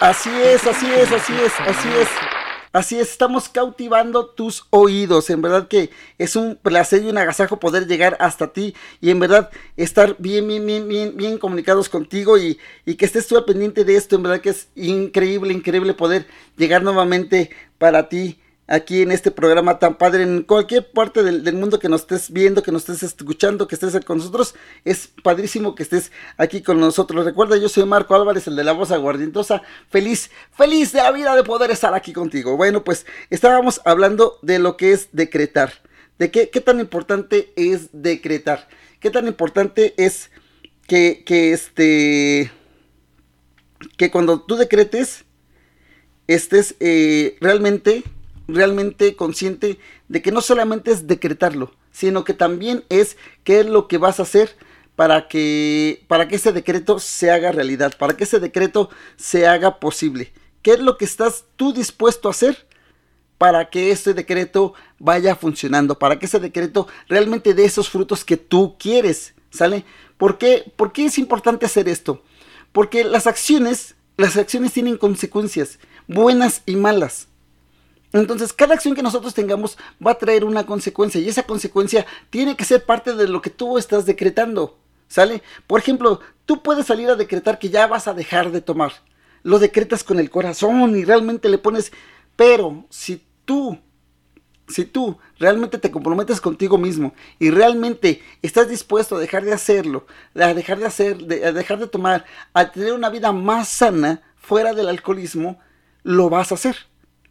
Así 0.00 0.30
es, 0.30 0.66
así 0.66 0.86
es, 0.86 1.12
así 1.12 1.32
es, 1.34 1.52
así 1.60 1.88
es. 1.88 2.39
Así 2.72 3.00
es, 3.00 3.10
estamos 3.10 3.48
cautivando 3.48 4.26
tus 4.26 4.66
oídos. 4.70 5.28
En 5.30 5.42
verdad 5.42 5.66
que 5.66 5.90
es 6.18 6.36
un 6.36 6.54
placer 6.54 7.02
y 7.02 7.08
un 7.08 7.18
agasajo 7.18 7.58
poder 7.58 7.88
llegar 7.88 8.16
hasta 8.20 8.52
ti 8.52 8.74
y 9.00 9.10
en 9.10 9.18
verdad 9.18 9.50
estar 9.76 10.14
bien, 10.20 10.46
bien, 10.46 10.64
bien, 10.64 10.86
bien, 10.86 11.16
bien 11.16 11.38
comunicados 11.38 11.88
contigo 11.88 12.38
y, 12.38 12.60
y 12.86 12.94
que 12.94 13.06
estés 13.06 13.26
tú 13.26 13.36
al 13.36 13.44
pendiente 13.44 13.84
de 13.84 13.96
esto. 13.96 14.14
En 14.14 14.22
verdad 14.22 14.40
que 14.40 14.50
es 14.50 14.68
increíble, 14.76 15.52
increíble 15.52 15.94
poder 15.94 16.28
llegar 16.56 16.84
nuevamente 16.84 17.50
para 17.78 18.08
ti 18.08 18.38
aquí 18.70 19.02
en 19.02 19.10
este 19.10 19.32
programa 19.32 19.80
tan 19.80 19.98
padre, 19.98 20.22
en 20.22 20.44
cualquier 20.44 20.88
parte 20.92 21.24
del, 21.24 21.54
mundo 21.54 21.80
que 21.80 21.88
nos 21.88 22.02
estés 22.02 22.30
viendo, 22.30 22.62
que 22.62 22.70
nos 22.70 22.88
estés 22.88 23.02
escuchando, 23.02 23.66
que 23.66 23.74
estés 23.74 24.02
con 24.04 24.18
nosotros. 24.18 24.54
Es 24.84 25.10
padrísimo 25.24 25.74
que 25.74 25.82
estés 25.82 26.12
aquí 26.36 26.62
con 26.62 26.78
nosotros. 26.78 27.24
Recuerda, 27.24 27.56
yo 27.56 27.68
soy 27.68 27.84
Marco 27.84 28.14
Álvarez, 28.14 28.46
el 28.46 28.54
de 28.54 28.62
la 28.62 28.72
voz 28.72 28.92
aguardientosa. 28.92 29.62
Feliz, 29.90 30.30
feliz 30.52 30.92
de 30.92 31.02
la 31.02 31.10
vida 31.10 31.34
de 31.34 31.42
poder 31.42 31.72
estar 31.72 31.92
aquí 31.94 32.12
contigo. 32.12 32.56
Bueno, 32.56 32.84
pues 32.84 33.06
estábamos 33.28 33.80
hablando 33.84 34.38
de 34.40 34.60
lo 34.60 34.76
que 34.76 34.92
es 34.92 35.08
decretar. 35.10 35.72
De 36.20 36.30
qué, 36.30 36.46
tan 36.46 36.78
importante 36.78 37.52
es 37.56 37.88
decretar. 37.92 38.68
Qué 39.00 39.10
tan 39.10 39.26
importante 39.26 39.94
es 39.96 40.30
que, 40.86 41.24
que 41.26 41.52
este... 41.52 42.52
Que 43.96 44.10
cuando 44.10 44.42
tú 44.42 44.56
decretes, 44.56 45.24
estés 46.28 46.76
eh, 46.78 47.36
realmente 47.40 48.04
realmente 48.54 49.16
consciente 49.16 49.78
de 50.08 50.22
que 50.22 50.32
no 50.32 50.40
solamente 50.40 50.90
es 50.90 51.06
decretarlo, 51.06 51.72
sino 51.92 52.24
que 52.24 52.34
también 52.34 52.84
es 52.88 53.16
qué 53.44 53.60
es 53.60 53.66
lo 53.66 53.88
que 53.88 53.98
vas 53.98 54.20
a 54.20 54.24
hacer 54.24 54.56
para 55.00 55.28
que, 55.28 56.04
para 56.08 56.28
que 56.28 56.36
ese 56.36 56.52
decreto 56.52 56.98
se 56.98 57.30
haga 57.30 57.52
realidad, 57.52 57.96
para 57.98 58.16
que 58.16 58.24
ese 58.24 58.38
decreto 58.38 58.90
se 59.16 59.46
haga 59.46 59.80
posible. 59.80 60.32
¿Qué 60.60 60.72
es 60.72 60.80
lo 60.80 60.98
que 60.98 61.06
estás 61.06 61.46
tú 61.56 61.72
dispuesto 61.72 62.28
a 62.28 62.32
hacer 62.32 62.66
para 63.38 63.70
que 63.70 63.92
ese 63.92 64.12
decreto 64.12 64.74
vaya 64.98 65.34
funcionando, 65.34 65.98
para 65.98 66.18
que 66.18 66.26
ese 66.26 66.38
decreto 66.38 66.86
realmente 67.08 67.54
dé 67.54 67.64
esos 67.64 67.88
frutos 67.88 68.26
que 68.26 68.36
tú 68.36 68.76
quieres? 68.78 69.32
¿Sale? 69.48 69.86
¿Por 70.18 70.36
qué, 70.36 70.70
¿Por 70.76 70.92
qué 70.92 71.06
es 71.06 71.16
importante 71.16 71.64
hacer 71.64 71.88
esto? 71.88 72.22
Porque 72.72 73.02
las 73.02 73.26
acciones, 73.26 73.94
las 74.18 74.36
acciones 74.36 74.74
tienen 74.74 74.98
consecuencias, 74.98 75.78
buenas 76.08 76.62
y 76.66 76.76
malas. 76.76 77.29
Entonces, 78.12 78.52
cada 78.52 78.74
acción 78.74 78.94
que 78.94 79.02
nosotros 79.02 79.34
tengamos 79.34 79.78
va 80.04 80.12
a 80.12 80.18
traer 80.18 80.44
una 80.44 80.66
consecuencia 80.66 81.20
y 81.20 81.28
esa 81.28 81.44
consecuencia 81.44 82.06
tiene 82.30 82.56
que 82.56 82.64
ser 82.64 82.84
parte 82.84 83.14
de 83.14 83.28
lo 83.28 83.40
que 83.40 83.50
tú 83.50 83.78
estás 83.78 84.06
decretando. 84.06 84.76
¿Sale? 85.08 85.42
Por 85.66 85.80
ejemplo, 85.80 86.20
tú 86.46 86.62
puedes 86.62 86.86
salir 86.86 87.08
a 87.10 87.16
decretar 87.16 87.58
que 87.58 87.68
ya 87.68 87.88
vas 87.88 88.06
a 88.06 88.14
dejar 88.14 88.52
de 88.52 88.60
tomar. 88.60 88.92
Lo 89.42 89.58
decretas 89.58 90.04
con 90.04 90.20
el 90.20 90.30
corazón 90.30 90.96
y 90.96 91.04
realmente 91.04 91.48
le 91.48 91.58
pones... 91.58 91.92
Pero 92.36 92.86
si 92.90 93.20
tú, 93.44 93.76
si 94.68 94.84
tú 94.84 95.18
realmente 95.38 95.78
te 95.78 95.90
comprometes 95.90 96.40
contigo 96.40 96.78
mismo 96.78 97.12
y 97.38 97.50
realmente 97.50 98.22
estás 98.40 98.68
dispuesto 98.68 99.16
a 99.16 99.20
dejar 99.20 99.44
de 99.44 99.52
hacerlo, 99.52 100.06
a 100.34 100.54
dejar 100.54 100.78
de 100.78 100.86
hacer, 100.86 101.18
a 101.44 101.52
dejar 101.52 101.80
de 101.80 101.88
tomar, 101.88 102.24
a 102.54 102.70
tener 102.70 102.92
una 102.92 103.10
vida 103.10 103.32
más 103.32 103.68
sana 103.68 104.22
fuera 104.36 104.72
del 104.72 104.88
alcoholismo, 104.88 105.58
lo 106.02 106.30
vas 106.30 106.52
a 106.52 106.54
hacer. 106.54 106.89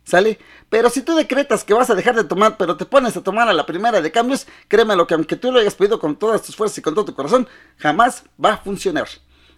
¿Sale? 0.09 0.39
Pero 0.69 0.89
si 0.89 1.03
tú 1.03 1.13
decretas 1.13 1.63
que 1.63 1.75
vas 1.75 1.91
a 1.91 1.93
dejar 1.93 2.15
de 2.15 2.23
tomar, 2.23 2.57
pero 2.57 2.75
te 2.75 2.85
pones 2.85 3.15
a 3.15 3.21
tomar 3.21 3.47
a 3.47 3.53
la 3.53 3.67
primera 3.67 4.01
de 4.01 4.11
cambios, 4.11 4.47
créeme 4.67 4.95
lo 4.95 5.05
que 5.05 5.13
aunque 5.13 5.35
tú 5.35 5.51
lo 5.51 5.59
hayas 5.59 5.75
pedido 5.75 5.99
con 5.99 6.15
todas 6.15 6.41
tus 6.41 6.55
fuerzas 6.55 6.79
y 6.79 6.81
con 6.81 6.95
todo 6.95 7.05
tu 7.05 7.13
corazón, 7.13 7.47
jamás 7.77 8.23
va 8.43 8.53
a 8.53 8.57
funcionar. 8.57 9.07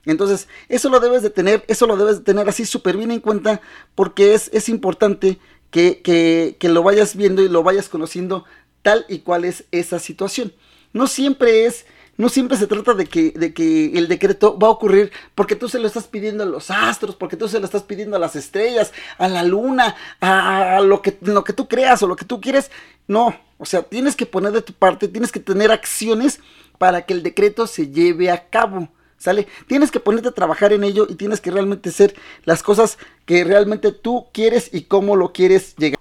Entonces, 0.04 0.50
eso 0.68 0.90
lo 0.90 1.00
debes 1.00 1.22
de 1.22 1.30
tener, 1.30 1.64
eso 1.70 1.88
lo 1.88 1.96
debes 1.96 2.18
de 2.18 2.26
tener 2.26 2.50
así 2.50 2.66
súper 2.66 2.98
bien 2.98 3.12
en 3.12 3.22
cuenta, 3.22 3.62
porque 3.96 4.34
es, 4.34 4.50
es 4.52 4.68
importante 4.68 5.40
que, 5.70 6.02
que, 6.02 6.58
que 6.60 6.68
lo 6.68 6.84
vayas 6.84 7.16
viendo 7.16 7.42
y 7.42 7.48
lo 7.48 7.64
vayas 7.64 7.88
conociendo 7.88 8.44
tal 8.82 9.06
y 9.08 9.20
cual 9.20 9.46
es 9.46 9.64
esa 9.72 10.00
situación. 10.00 10.52
No 10.92 11.08
siempre 11.08 11.66
es 11.66 11.86
no 12.22 12.30
siempre 12.30 12.56
se 12.56 12.68
trata 12.68 12.94
de 12.94 13.08
que, 13.08 13.32
de 13.32 13.52
que 13.52 13.98
el 13.98 14.08
decreto 14.08 14.58
va 14.58 14.68
a 14.68 14.72
ocurrir 14.72 15.12
porque 15.34 15.56
tú 15.56 15.68
se 15.68 15.80
lo 15.80 15.88
estás 15.88 16.06
pidiendo 16.06 16.44
a 16.44 16.46
los 16.46 16.70
astros, 16.70 17.16
porque 17.16 17.36
tú 17.36 17.48
se 17.48 17.60
lo 17.60 17.66
estás 17.66 17.82
pidiendo 17.82 18.16
a 18.16 18.20
las 18.20 18.36
estrellas, 18.36 18.94
a 19.18 19.28
la 19.28 19.42
luna, 19.42 19.96
a, 20.20 20.82
lo, 20.82 21.02
que, 21.02 21.18
lo 21.22 21.44
que 21.44 21.54
tú 21.54 21.68
creas 21.68 22.04
o 22.04 22.08
lo 22.08 22.16
que 22.16 22.26
tú 22.26 22.40
quieres. 22.40 22.70
No, 23.08 23.36
o 23.58 23.66
sea, 23.66 23.82
tienes 23.82 24.16
que 24.16 24.28
poner 24.28 24.52
de 24.52 24.62
tu 24.62 24.72
parte, 24.72 25.08
tienes 25.08 25.32
que 25.32 25.40
tener 25.40 25.72
acciones 25.72 26.40
para 26.78 27.08
que 27.08 27.14
el 27.14 27.24
decreto 27.24 27.66
se 27.66 27.88
lleve 27.88 28.30
a 28.30 28.50
cabo. 28.50 28.88
¿Sale? 29.18 29.48
Tienes 29.68 29.90
que 29.90 30.00
ponerte 30.00 30.30
a 30.30 30.34
trabajar 30.34 30.74
en 30.74 30.84
ello 30.84 31.08
y 31.10 31.16
tienes 31.16 31.42
que 31.42 31.50
realmente 31.50 31.90
hacer 31.90 32.16
las 32.44 32.62
cosas 32.62 33.00
que 33.26 33.44
realmente 33.44 33.92
tú 33.92 34.28
quieres 34.32 34.70
y 34.72 34.84
cómo 34.84 35.16
lo 35.16 35.32
quieres 35.34 35.76
llegar. 35.76 36.00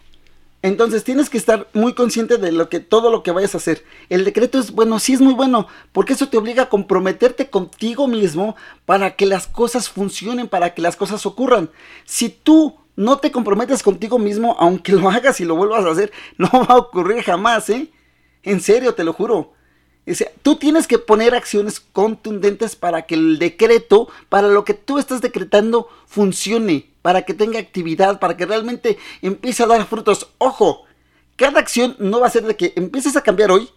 Entonces 0.63 1.05
tienes 1.05 1.31
que 1.31 1.39
estar 1.39 1.69
muy 1.73 1.95
consciente 1.95 2.37
de 2.37 2.53
lo 2.53 2.69
que 2.69 2.81
todo 2.81 3.11
lo 3.11 3.23
que 3.23 3.31
vayas 3.31 3.55
a 3.55 3.59
hacer. 3.59 3.85
El 4.09 4.25
decreto 4.25 4.59
es 4.59 4.73
bueno, 4.73 4.99
sí 4.99 5.15
es 5.15 5.21
muy 5.21 5.33
bueno, 5.33 5.67
porque 5.93 6.13
eso 6.13 6.29
te 6.29 6.37
obliga 6.37 6.65
a 6.65 6.69
comprometerte 6.69 7.49
contigo 7.49 8.07
mismo 8.09 8.57
para 8.85 9.17
que 9.17 9.27
las 9.27 9.47
cosas 9.47 9.89
funcionen, 9.89 10.49
para 10.49 10.75
que 10.75 10.83
las 10.83 10.97
cosas 10.97 11.25
ocurran. 11.25 11.71
Si 12.05 12.29
tú 12.29 12.77
no 12.97 13.19
te 13.19 13.33
comprometes 13.33 13.83
contigo 13.83 14.19
mismo, 14.19 14.57
aunque 14.59 14.93
lo 14.93 15.09
hagas 15.09 15.41
y 15.41 15.45
lo 15.45 15.57
vuelvas 15.57 15.85
a 15.85 15.91
hacer, 15.91 16.13
no 16.37 16.51
va 16.53 16.75
a 16.75 16.79
ocurrir 16.79 17.23
jamás, 17.23 17.71
¿eh? 17.71 17.91
En 18.43 18.61
serio, 18.61 18.95
te 18.95 19.05
lo 19.05 19.13
juro 19.13 19.53
tú 20.43 20.57
tienes 20.57 20.87
que 20.87 20.99
poner 20.99 21.35
acciones 21.35 21.81
contundentes 21.81 22.77
para 22.77 23.03
que 23.03 23.15
el 23.15 23.39
decreto, 23.39 24.09
para 24.29 24.49
lo 24.49 24.65
que 24.65 24.75
tú 24.75 24.99
estás 24.99 25.21
decretando, 25.21 25.89
funcione, 26.07 26.90
para 27.03 27.23
que 27.23 27.35
tenga 27.35 27.59
actividad, 27.59 28.21
para 28.21 28.37
que 28.37 28.47
realmente 28.47 28.99
empiece 29.23 29.63
a 29.63 29.67
dar 29.67 29.87
frutos. 29.87 30.31
Ojo, 30.39 30.85
cada 31.37 31.61
acción 31.61 31.97
no 31.99 32.21
va 32.21 32.27
a 32.27 32.31
ser 32.31 32.45
de 32.45 32.57
que 32.57 32.73
empieces 32.77 33.17
a 33.17 33.23
cambiar 33.23 33.51
hoy 33.51 33.71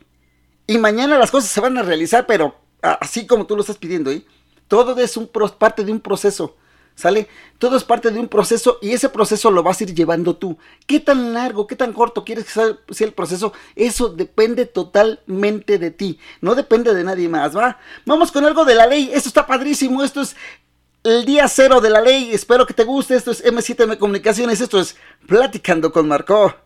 y 0.67 0.77
mañana 0.77 1.17
las 1.17 1.31
cosas 1.31 1.49
se 1.49 1.61
van 1.61 1.77
a 1.77 1.83
realizar, 1.83 2.25
pero 2.25 2.55
así 2.81 3.25
como 3.25 3.45
tú 3.45 3.55
lo 3.55 3.61
estás 3.61 3.77
pidiendo, 3.77 4.11
¿eh? 4.11 4.25
Todo 4.67 4.99
es 4.99 5.17
un 5.17 5.29
parte 5.57 5.83
de 5.83 5.91
un 5.91 5.99
proceso. 5.99 6.57
¿Sale? 6.95 7.27
Todo 7.57 7.75
es 7.75 7.83
parte 7.83 8.11
de 8.11 8.19
un 8.19 8.27
proceso 8.27 8.77
y 8.79 8.91
ese 8.91 9.09
proceso 9.09 9.49
lo 9.49 9.63
vas 9.63 9.81
a 9.81 9.83
ir 9.83 9.95
llevando 9.95 10.35
tú. 10.35 10.59
¿Qué 10.85 10.99
tan 10.99 11.33
largo, 11.33 11.65
qué 11.65 11.75
tan 11.75 11.91
corto 11.91 12.23
quieres 12.23 12.45
que 12.45 12.51
sea 12.51 13.07
el 13.07 13.13
proceso? 13.13 13.51
Eso 13.75 14.09
depende 14.09 14.67
totalmente 14.67 15.79
de 15.79 15.89
ti. 15.89 16.19
No 16.39 16.53
depende 16.53 16.93
de 16.93 17.03
nadie 17.03 17.27
más, 17.29 17.57
¿va? 17.57 17.79
Vamos 18.05 18.31
con 18.31 18.45
algo 18.45 18.63
de 18.63 18.75
la 18.75 18.85
ley. 18.85 19.09
Esto 19.11 19.29
está 19.29 19.47
padrísimo. 19.47 20.03
Esto 20.03 20.21
es 20.21 20.35
el 21.03 21.25
día 21.25 21.47
cero 21.47 21.81
de 21.81 21.89
la 21.89 22.01
ley. 22.01 22.31
Espero 22.33 22.65
que 22.65 22.73
te 22.73 22.83
guste. 22.83 23.15
Esto 23.15 23.31
es 23.31 23.43
M7M 23.43 23.97
Comunicaciones. 23.97 24.61
Esto 24.61 24.79
es 24.79 24.95
Platicando 25.27 25.91
con 25.91 26.07
Marco. 26.07 26.62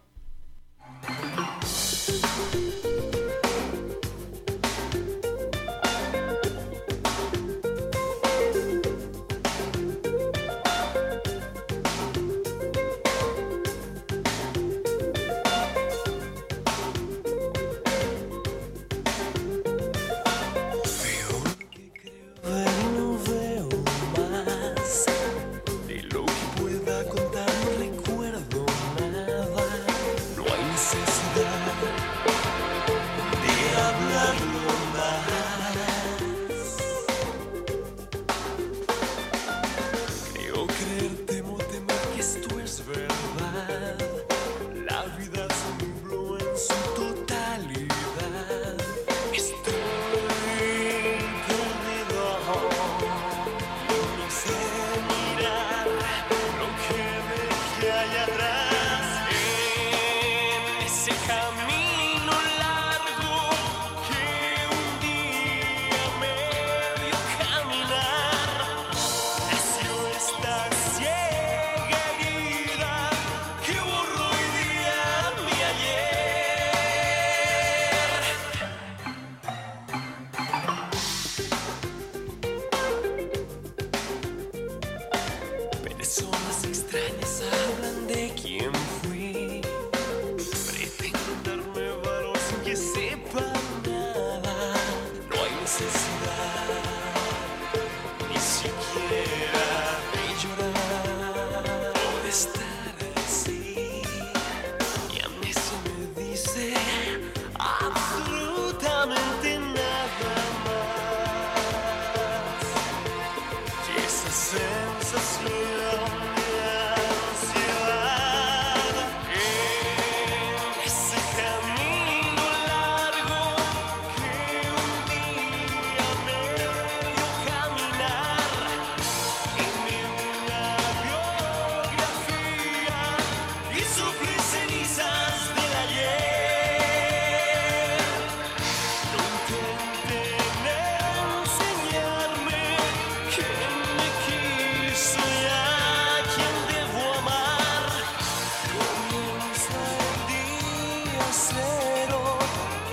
quiero 151.67 152.37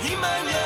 y 0.02 0.16
mañana. 0.16 0.63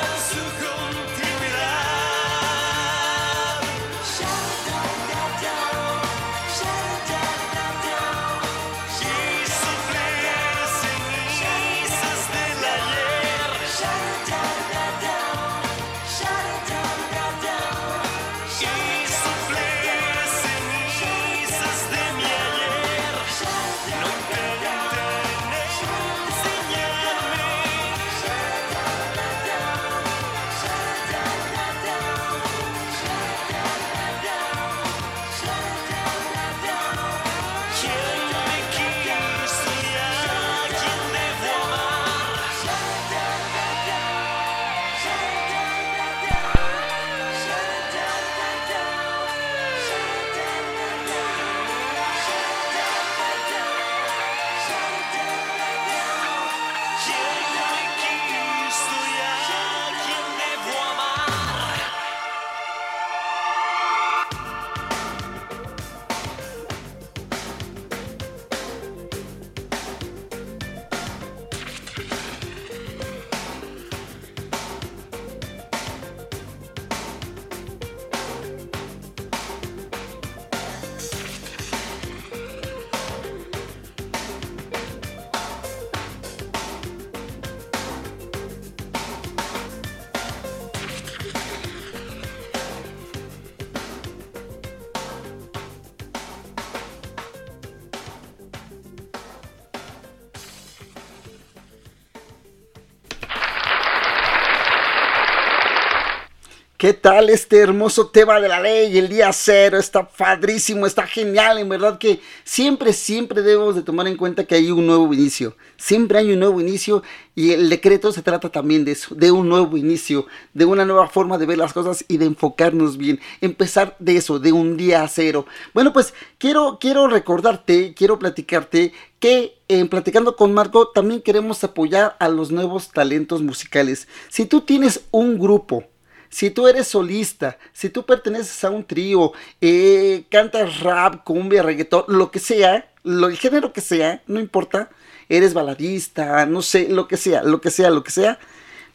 ¿Qué 106.79 106.93
tal 106.93 107.29
este 107.29 107.57
hermoso 107.57 108.07
tema 108.07 108.39
de 108.39 108.47
la 108.47 108.61
ley? 108.61 108.97
El 108.97 109.09
día 109.09 109.33
cero 109.33 109.77
está 109.77 110.07
padrísimo, 110.07 110.85
está 110.85 111.05
genial. 111.05 111.57
En 111.57 111.67
verdad 111.67 111.97
que 111.97 112.21
siempre, 112.45 112.93
siempre 112.93 113.41
debemos 113.41 113.75
de 113.75 113.81
tomar 113.81 114.07
en 114.07 114.15
cuenta 114.15 114.45
que 114.45 114.55
hay 114.55 114.71
un 114.71 114.87
nuevo 114.87 115.13
inicio. 115.13 115.57
Siempre 115.75 116.19
hay 116.19 116.31
un 116.31 116.39
nuevo 116.39 116.61
inicio 116.61 117.03
y 117.35 117.51
el 117.51 117.67
decreto 117.67 118.13
se 118.13 118.21
trata 118.21 118.47
también 118.47 118.85
de 118.85 118.93
eso, 118.93 119.13
de 119.13 119.29
un 119.29 119.49
nuevo 119.49 119.75
inicio, 119.75 120.27
de 120.53 120.63
una 120.63 120.85
nueva 120.85 121.09
forma 121.09 121.37
de 121.37 121.47
ver 121.47 121.57
las 121.57 121.73
cosas 121.73 122.05
y 122.07 122.15
de 122.15 122.27
enfocarnos 122.27 122.95
bien. 122.95 123.19
Empezar 123.41 123.97
de 123.99 124.15
eso, 124.15 124.39
de 124.39 124.53
un 124.53 124.77
día 124.77 125.05
cero. 125.09 125.45
Bueno, 125.73 125.91
pues 125.91 126.13
quiero, 126.37 126.77
quiero 126.79 127.07
recordarte, 127.07 127.93
quiero 127.93 128.19
platicarte 128.19 128.93
que 129.19 129.57
en 129.67 129.89
Platicando 129.89 130.37
con 130.37 130.53
Marco 130.53 130.87
también 130.87 131.21
queremos 131.21 131.61
apoyar 131.61 132.15
a 132.19 132.29
los 132.29 132.51
nuevos 132.51 132.91
talentos 132.91 133.41
musicales. 133.41 134.07
Si 134.29 134.45
tú 134.45 134.61
tienes 134.61 135.01
un 135.11 135.37
grupo, 135.37 135.83
si 136.29 136.51
tú 136.51 136.67
eres 136.67 136.87
solista, 136.87 137.57
si 137.73 137.89
tú 137.89 138.05
perteneces 138.05 138.63
a 138.63 138.69
un 138.69 138.83
trío, 138.83 139.33
eh, 139.61 140.25
cantas 140.29 140.81
rap, 140.81 141.23
cumbia, 141.23 141.63
reggaetón, 141.63 142.05
lo 142.07 142.31
que 142.31 142.39
sea, 142.39 142.91
lo, 143.03 143.27
el 143.27 143.37
género 143.37 143.73
que 143.73 143.81
sea, 143.81 144.21
no 144.27 144.39
importa, 144.39 144.89
eres 145.27 145.53
baladista, 145.53 146.45
no 146.45 146.61
sé, 146.61 146.89
lo 146.89 147.07
que 147.07 147.17
sea, 147.17 147.43
lo 147.43 147.61
que 147.61 147.71
sea, 147.71 147.89
lo 147.89 148.03
que 148.03 148.11
sea, 148.11 148.39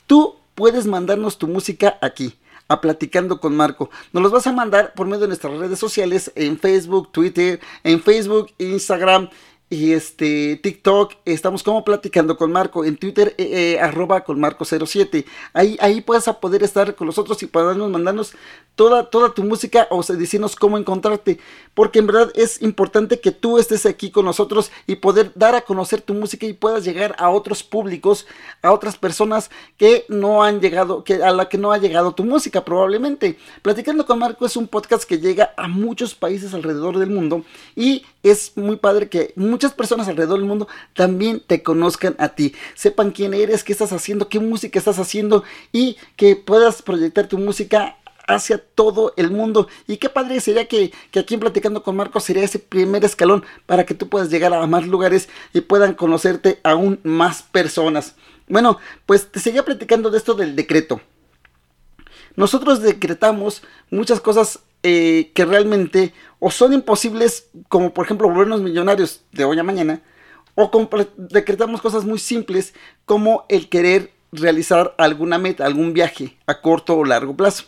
tú 0.06 0.36
puedes 0.54 0.86
mandarnos 0.86 1.38
tu 1.38 1.48
música 1.48 1.98
aquí 2.00 2.38
a 2.68 2.80
Platicando 2.80 3.40
con 3.40 3.56
Marco. 3.56 3.90
Nos 4.12 4.22
los 4.22 4.32
vas 4.32 4.46
a 4.46 4.52
mandar 4.52 4.94
por 4.94 5.06
medio 5.06 5.22
de 5.22 5.28
nuestras 5.28 5.56
redes 5.58 5.78
sociales 5.78 6.32
en 6.34 6.58
Facebook, 6.58 7.12
Twitter, 7.12 7.60
en 7.82 8.02
Facebook, 8.02 8.52
Instagram 8.58 9.28
y 9.74 9.92
este 9.92 10.56
TikTok 10.62 11.14
estamos 11.24 11.64
como 11.64 11.84
platicando 11.84 12.36
con 12.36 12.52
Marco 12.52 12.84
en 12.84 12.96
Twitter 12.96 13.34
eh, 13.38 13.74
eh, 13.74 13.80
arroba 13.80 14.22
con 14.22 14.38
Marco 14.38 14.64
07 14.64 15.26
ahí 15.52 15.76
ahí 15.80 16.00
puedes 16.00 16.24
poder 16.40 16.62
estar 16.62 16.94
con 16.94 17.08
nosotros 17.08 17.42
y 17.42 17.46
podernos 17.46 17.90
mandarnos 17.90 18.34
toda 18.76 19.10
toda 19.10 19.34
tu 19.34 19.42
música 19.42 19.88
o 19.90 20.02
decirnos 20.04 20.54
cómo 20.54 20.78
encontrarte 20.78 21.40
porque 21.74 21.98
en 21.98 22.06
verdad 22.06 22.30
es 22.36 22.62
importante 22.62 23.18
que 23.18 23.32
tú 23.32 23.58
estés 23.58 23.84
aquí 23.84 24.12
con 24.12 24.24
nosotros 24.24 24.70
y 24.86 24.96
poder 24.96 25.32
dar 25.34 25.56
a 25.56 25.62
conocer 25.62 26.00
tu 26.00 26.14
música 26.14 26.46
y 26.46 26.52
puedas 26.52 26.84
llegar 26.84 27.16
a 27.18 27.30
otros 27.30 27.64
públicos 27.64 28.26
a 28.62 28.72
otras 28.72 28.96
personas 28.96 29.50
que 29.76 30.04
no 30.08 30.44
han 30.44 30.60
llegado 30.60 31.02
que 31.02 31.14
a 31.14 31.32
la 31.32 31.48
que 31.48 31.58
no 31.58 31.72
ha 31.72 31.78
llegado 31.78 32.12
tu 32.12 32.24
música 32.24 32.64
probablemente. 32.64 33.38
Platicando 33.62 34.06
con 34.06 34.20
Marco 34.20 34.46
es 34.46 34.56
un 34.56 34.68
podcast 34.68 35.02
que 35.04 35.18
llega 35.18 35.52
a 35.56 35.66
muchos 35.66 36.14
países 36.14 36.54
alrededor 36.54 36.98
del 36.98 37.10
mundo 37.10 37.44
y 37.74 38.04
es 38.22 38.56
muy 38.56 38.76
padre 38.76 39.08
que 39.08 39.32
muchas 39.36 39.63
personas 39.72 40.08
alrededor 40.08 40.38
del 40.38 40.48
mundo 40.48 40.68
también 40.94 41.40
te 41.40 41.62
conozcan 41.62 42.14
a 42.18 42.30
ti, 42.30 42.54
sepan 42.74 43.10
quién 43.10 43.34
eres, 43.34 43.64
qué 43.64 43.72
estás 43.72 43.92
haciendo, 43.92 44.28
qué 44.28 44.40
música 44.40 44.78
estás 44.78 44.98
haciendo 44.98 45.44
y 45.72 45.96
que 46.16 46.36
puedas 46.36 46.82
proyectar 46.82 47.28
tu 47.28 47.38
música 47.38 47.96
hacia 48.26 48.58
todo 48.58 49.12
el 49.16 49.30
mundo. 49.30 49.68
Y 49.86 49.98
qué 49.98 50.08
padre 50.08 50.40
sería 50.40 50.66
que, 50.66 50.92
que, 51.10 51.20
aquí 51.20 51.34
en 51.34 51.40
Platicando 51.40 51.82
con 51.82 51.96
Marcos 51.96 52.24
sería 52.24 52.44
ese 52.44 52.58
primer 52.58 53.04
escalón 53.04 53.44
para 53.66 53.84
que 53.84 53.94
tú 53.94 54.08
puedas 54.08 54.30
llegar 54.30 54.52
a 54.52 54.66
más 54.66 54.86
lugares 54.86 55.28
y 55.52 55.60
puedan 55.60 55.94
conocerte 55.94 56.60
aún 56.62 57.00
más 57.02 57.42
personas. 57.42 58.14
Bueno, 58.48 58.78
pues 59.06 59.30
te 59.30 59.40
seguía 59.40 59.64
platicando 59.64 60.10
de 60.10 60.18
esto 60.18 60.34
del 60.34 60.56
decreto. 60.56 61.00
Nosotros 62.36 62.82
decretamos 62.82 63.62
muchas 63.90 64.20
cosas 64.20 64.60
eh, 64.82 65.30
que 65.34 65.44
realmente 65.44 66.12
o 66.46 66.50
son 66.50 66.74
imposibles, 66.74 67.48
como 67.68 67.94
por 67.94 68.04
ejemplo 68.04 68.28
volvernos 68.28 68.60
millonarios 68.60 69.22
de 69.32 69.46
hoy 69.46 69.58
a 69.58 69.62
mañana, 69.62 70.02
o 70.54 70.70
decretamos 71.16 71.80
cosas 71.80 72.04
muy 72.04 72.18
simples 72.18 72.74
como 73.06 73.46
el 73.48 73.70
querer 73.70 74.12
realizar 74.30 74.94
alguna 74.98 75.38
meta, 75.38 75.64
algún 75.64 75.94
viaje 75.94 76.36
a 76.44 76.60
corto 76.60 76.98
o 76.98 77.04
largo 77.06 77.34
plazo. 77.34 77.64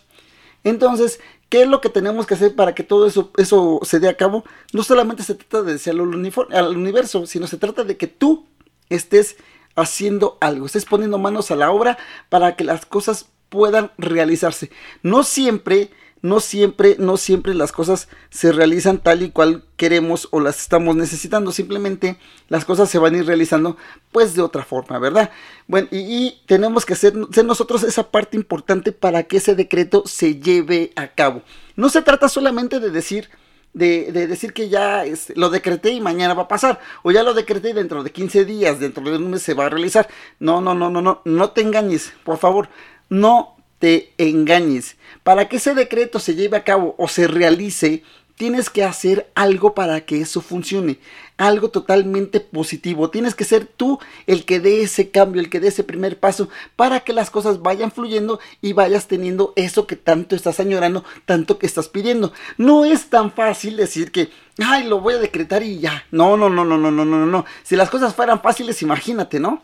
Entonces, 0.62 1.20
¿qué 1.48 1.62
es 1.62 1.68
lo 1.68 1.80
que 1.80 1.88
tenemos 1.88 2.26
que 2.26 2.34
hacer 2.34 2.54
para 2.54 2.74
que 2.74 2.82
todo 2.82 3.06
eso, 3.06 3.30
eso 3.38 3.80
se 3.82 3.98
dé 3.98 4.10
a 4.10 4.16
cabo? 4.18 4.44
No 4.74 4.82
solamente 4.82 5.22
se 5.22 5.36
trata 5.36 5.62
de 5.62 5.72
desearlo 5.72 6.04
al 6.50 6.76
universo, 6.76 7.24
sino 7.24 7.46
se 7.46 7.56
trata 7.56 7.82
de 7.82 7.96
que 7.96 8.08
tú 8.08 8.44
estés 8.90 9.38
haciendo 9.74 10.36
algo, 10.42 10.66
estés 10.66 10.84
poniendo 10.84 11.16
manos 11.16 11.50
a 11.50 11.56
la 11.56 11.70
obra 11.70 11.96
para 12.28 12.56
que 12.56 12.64
las 12.64 12.84
cosas 12.84 13.30
puedan 13.48 13.90
realizarse. 13.96 14.70
No 15.02 15.22
siempre 15.22 15.92
no 16.26 16.40
siempre, 16.40 16.96
no 16.98 17.16
siempre 17.16 17.54
las 17.54 17.70
cosas 17.70 18.08
se 18.30 18.50
realizan 18.50 18.98
tal 18.98 19.22
y 19.22 19.30
cual 19.30 19.64
queremos 19.76 20.28
o 20.32 20.40
las 20.40 20.60
estamos 20.60 20.96
necesitando. 20.96 21.52
Simplemente 21.52 22.18
las 22.48 22.64
cosas 22.64 22.90
se 22.90 22.98
van 22.98 23.14
a 23.14 23.18
ir 23.18 23.26
realizando 23.26 23.76
pues 24.10 24.34
de 24.34 24.42
otra 24.42 24.64
forma, 24.64 24.98
¿verdad? 24.98 25.30
Bueno, 25.68 25.88
y, 25.92 26.42
tenemos 26.46 26.84
que 26.84 26.96
ser, 26.96 27.14
nosotros 27.14 27.84
esa 27.84 28.10
parte 28.10 28.36
importante 28.36 28.90
para 28.92 29.22
que 29.22 29.36
ese 29.36 29.54
decreto 29.54 30.02
se 30.06 30.40
lleve 30.40 30.92
a 30.96 31.08
cabo. 31.08 31.42
No 31.76 31.88
se 31.88 32.02
trata 32.02 32.28
solamente 32.28 32.80
de 32.80 32.90
decir... 32.90 33.30
De, 33.72 34.10
decir 34.10 34.54
que 34.54 34.70
ya 34.70 35.04
este, 35.04 35.34
lo 35.36 35.50
decreté 35.50 35.90
y 35.90 36.00
mañana 36.00 36.32
va 36.32 36.44
a 36.44 36.48
pasar, 36.48 36.80
o 37.02 37.10
ya 37.10 37.22
lo 37.22 37.34
decreté 37.34 37.68
y 37.68 37.72
dentro 37.74 38.02
de 38.02 38.10
15 38.10 38.46
días, 38.46 38.80
dentro 38.80 39.04
de 39.04 39.18
un 39.18 39.30
mes 39.30 39.42
se 39.42 39.52
va 39.52 39.66
a 39.66 39.68
realizar. 39.68 40.08
No, 40.40 40.62
no, 40.62 40.74
no, 40.74 40.88
no, 40.88 41.02
no, 41.02 41.20
no 41.26 41.50
te 41.50 41.60
engañes, 41.60 42.14
por 42.24 42.38
favor, 42.38 42.70
no 43.10 43.55
te 43.78 44.12
engañes. 44.18 44.96
Para 45.22 45.48
que 45.48 45.56
ese 45.56 45.74
decreto 45.74 46.18
se 46.18 46.34
lleve 46.34 46.56
a 46.56 46.64
cabo 46.64 46.94
o 46.98 47.08
se 47.08 47.26
realice, 47.26 48.02
tienes 48.36 48.70
que 48.70 48.84
hacer 48.84 49.30
algo 49.34 49.74
para 49.74 50.02
que 50.02 50.20
eso 50.20 50.40
funcione. 50.40 50.98
Algo 51.38 51.70
totalmente 51.70 52.40
positivo. 52.40 53.10
Tienes 53.10 53.34
que 53.34 53.44
ser 53.44 53.66
tú 53.66 53.98
el 54.26 54.44
que 54.44 54.60
dé 54.60 54.82
ese 54.82 55.10
cambio, 55.10 55.40
el 55.40 55.50
que 55.50 55.60
dé 55.60 55.68
ese 55.68 55.84
primer 55.84 56.18
paso 56.18 56.48
para 56.76 57.00
que 57.00 57.12
las 57.12 57.30
cosas 57.30 57.60
vayan 57.60 57.90
fluyendo 57.90 58.40
y 58.62 58.72
vayas 58.72 59.06
teniendo 59.06 59.52
eso 59.56 59.86
que 59.86 59.96
tanto 59.96 60.34
estás 60.34 60.60
añorando, 60.60 61.04
tanto 61.24 61.58
que 61.58 61.66
estás 61.66 61.88
pidiendo. 61.88 62.32
No 62.56 62.84
es 62.84 63.10
tan 63.10 63.32
fácil 63.32 63.76
decir 63.76 64.12
que, 64.12 64.30
ay, 64.58 64.84
lo 64.84 65.00
voy 65.00 65.14
a 65.14 65.18
decretar 65.18 65.62
y 65.62 65.80
ya. 65.80 66.04
No, 66.10 66.36
no, 66.36 66.48
no, 66.48 66.64
no, 66.64 66.78
no, 66.78 66.90
no, 66.90 67.04
no, 67.04 67.26
no. 67.26 67.44
Si 67.62 67.76
las 67.76 67.90
cosas 67.90 68.14
fueran 68.14 68.40
fáciles, 68.40 68.80
imagínate, 68.82 69.40
¿no? 69.40 69.62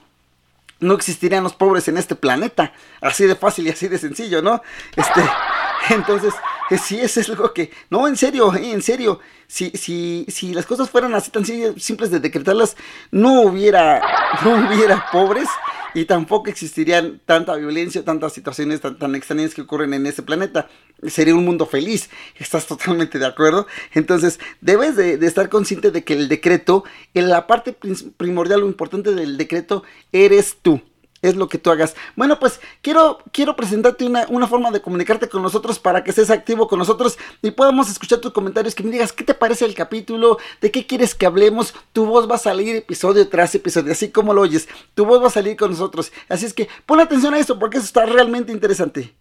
No 0.82 0.94
existirían 0.94 1.44
los 1.44 1.54
pobres 1.54 1.88
en 1.88 1.96
este 1.96 2.14
planeta. 2.14 2.72
Así 3.00 3.24
de 3.24 3.36
fácil 3.36 3.66
y 3.66 3.70
así 3.70 3.88
de 3.88 3.98
sencillo, 3.98 4.42
¿no? 4.42 4.62
Este, 4.96 5.22
entonces, 5.90 6.34
eh, 6.70 6.78
sí, 6.78 7.00
es 7.00 7.16
algo 7.28 7.52
que, 7.52 7.70
no, 7.90 8.06
en 8.06 8.16
serio, 8.16 8.54
eh, 8.54 8.72
en 8.72 8.82
serio, 8.82 9.20
si, 9.52 9.68
si, 9.72 10.24
si 10.28 10.54
las 10.54 10.64
cosas 10.64 10.88
fueran 10.88 11.14
así 11.14 11.30
tan 11.30 11.44
simples 11.44 12.10
de 12.10 12.20
decretarlas, 12.20 12.74
no 13.10 13.42
hubiera, 13.42 14.00
no 14.42 14.66
hubiera 14.66 15.10
pobres 15.12 15.46
y 15.92 16.06
tampoco 16.06 16.48
existirían 16.48 17.20
tanta 17.26 17.54
violencia, 17.56 18.02
tantas 18.02 18.32
situaciones 18.32 18.80
tan, 18.80 19.14
extrañas 19.14 19.52
que 19.52 19.60
ocurren 19.60 19.92
en 19.92 20.06
este 20.06 20.22
planeta. 20.22 20.70
Sería 21.06 21.34
un 21.34 21.44
mundo 21.44 21.66
feliz. 21.66 22.08
¿Estás 22.38 22.66
totalmente 22.66 23.18
de 23.18 23.26
acuerdo? 23.26 23.66
Entonces, 23.92 24.40
debes 24.62 24.96
de, 24.96 25.14
estar 25.26 25.50
consciente 25.50 25.90
de 25.90 26.02
que 26.02 26.14
el 26.14 26.30
decreto, 26.30 26.84
en 27.12 27.28
la 27.28 27.46
parte 27.46 27.76
primordial, 28.16 28.60
lo 28.60 28.68
importante 28.68 29.14
del 29.14 29.36
decreto, 29.36 29.84
eres 30.12 30.56
tú 30.62 30.80
es 31.22 31.36
lo 31.36 31.48
que 31.48 31.58
tú 31.58 31.70
hagas. 31.70 31.94
Bueno, 32.16 32.38
pues 32.38 32.60
quiero, 32.82 33.20
quiero 33.32 33.56
presentarte 33.56 34.04
una, 34.04 34.26
una, 34.28 34.46
forma 34.48 34.70
de 34.70 34.82
comunicarte 34.82 35.28
con 35.28 35.40
nosotros 35.40 35.78
para 35.78 36.04
que 36.04 36.10
estés 36.10 36.30
activo 36.30 36.68
con 36.68 36.78
nosotros 36.78 37.16
y 37.40 37.52
podamos 37.52 37.88
escuchar 37.88 38.18
tus 38.18 38.32
comentarios, 38.32 38.74
que 38.74 38.82
me 38.82 38.90
digas 38.90 39.12
qué 39.12 39.24
te 39.24 39.34
parece 39.34 39.64
el 39.64 39.74
capítulo, 39.74 40.38
de 40.60 40.70
qué 40.70 40.86
quieres 40.86 41.14
que 41.14 41.24
hablemos. 41.24 41.74
Tu 41.92 42.04
voz 42.04 42.28
va 42.30 42.34
a 42.34 42.38
salir 42.38 42.76
episodio 42.76 43.26
tras 43.28 43.54
episodio, 43.54 43.92
así 43.92 44.10
como 44.10 44.34
lo 44.34 44.42
oyes. 44.42 44.68
Tu 44.94 45.06
voz 45.06 45.22
va 45.22 45.28
a 45.28 45.30
salir 45.30 45.56
con 45.56 45.70
nosotros. 45.70 46.12
Así 46.28 46.44
es 46.44 46.52
que 46.52 46.68
pon 46.84 47.00
atención 47.00 47.32
a 47.34 47.38
eso 47.38 47.58
porque 47.58 47.78
eso 47.78 47.86
está 47.86 48.04
realmente 48.04 48.52
interesante. 48.52 49.14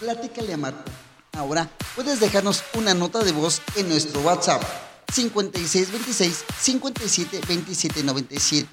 Platícale 0.00 0.54
a 0.54 0.56
Marco. 0.56 0.90
Ahora 1.34 1.70
puedes 1.94 2.20
dejarnos 2.20 2.64
una 2.74 2.94
nota 2.94 3.22
de 3.22 3.32
voz 3.32 3.62
en 3.76 3.88
nuestro 3.88 4.20
WhatsApp 4.20 4.62
5626 5.12 6.44
57 6.58 7.40
27 7.46 8.02
97. 8.02 8.68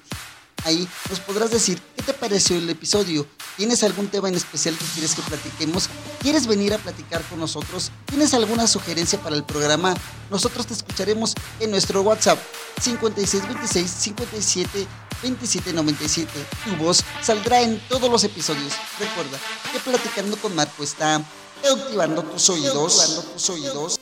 Ahí 0.64 0.88
nos 1.08 1.20
podrás 1.20 1.50
decir 1.50 1.80
qué 1.96 2.02
te 2.02 2.12
pareció 2.12 2.56
el 2.56 2.68
episodio. 2.68 3.26
¿Tienes 3.56 3.82
algún 3.82 4.08
tema 4.08 4.28
en 4.28 4.34
especial 4.34 4.76
que 4.76 4.84
quieres 4.86 5.14
que 5.14 5.22
platiquemos? 5.22 5.88
¿Quieres 6.20 6.46
venir 6.46 6.74
a 6.74 6.78
platicar 6.78 7.22
con 7.24 7.40
nosotros? 7.40 7.90
¿Tienes 8.06 8.34
alguna 8.34 8.66
sugerencia 8.66 9.20
para 9.20 9.36
el 9.36 9.44
programa? 9.44 9.94
Nosotros 10.30 10.66
te 10.66 10.74
escucharemos 10.74 11.34
en 11.60 11.70
nuestro 11.70 12.02
WhatsApp 12.02 12.38
5626 12.80 13.90
57 13.90 14.86
2797. 15.22 16.30
Tu 16.64 16.76
voz 16.76 17.02
saldrá 17.22 17.60
en 17.62 17.78
todos 17.88 18.10
los 18.10 18.24
episodios. 18.24 18.72
Recuerda 18.98 19.38
que 19.72 19.78
platicando 19.80 20.36
con 20.36 20.54
Marco 20.54 20.82
está 20.82 21.22
activando 21.64 22.22
tus 22.22 22.48
oídos. 22.50 23.24
tus 23.32 23.50
oídos. 23.50 24.00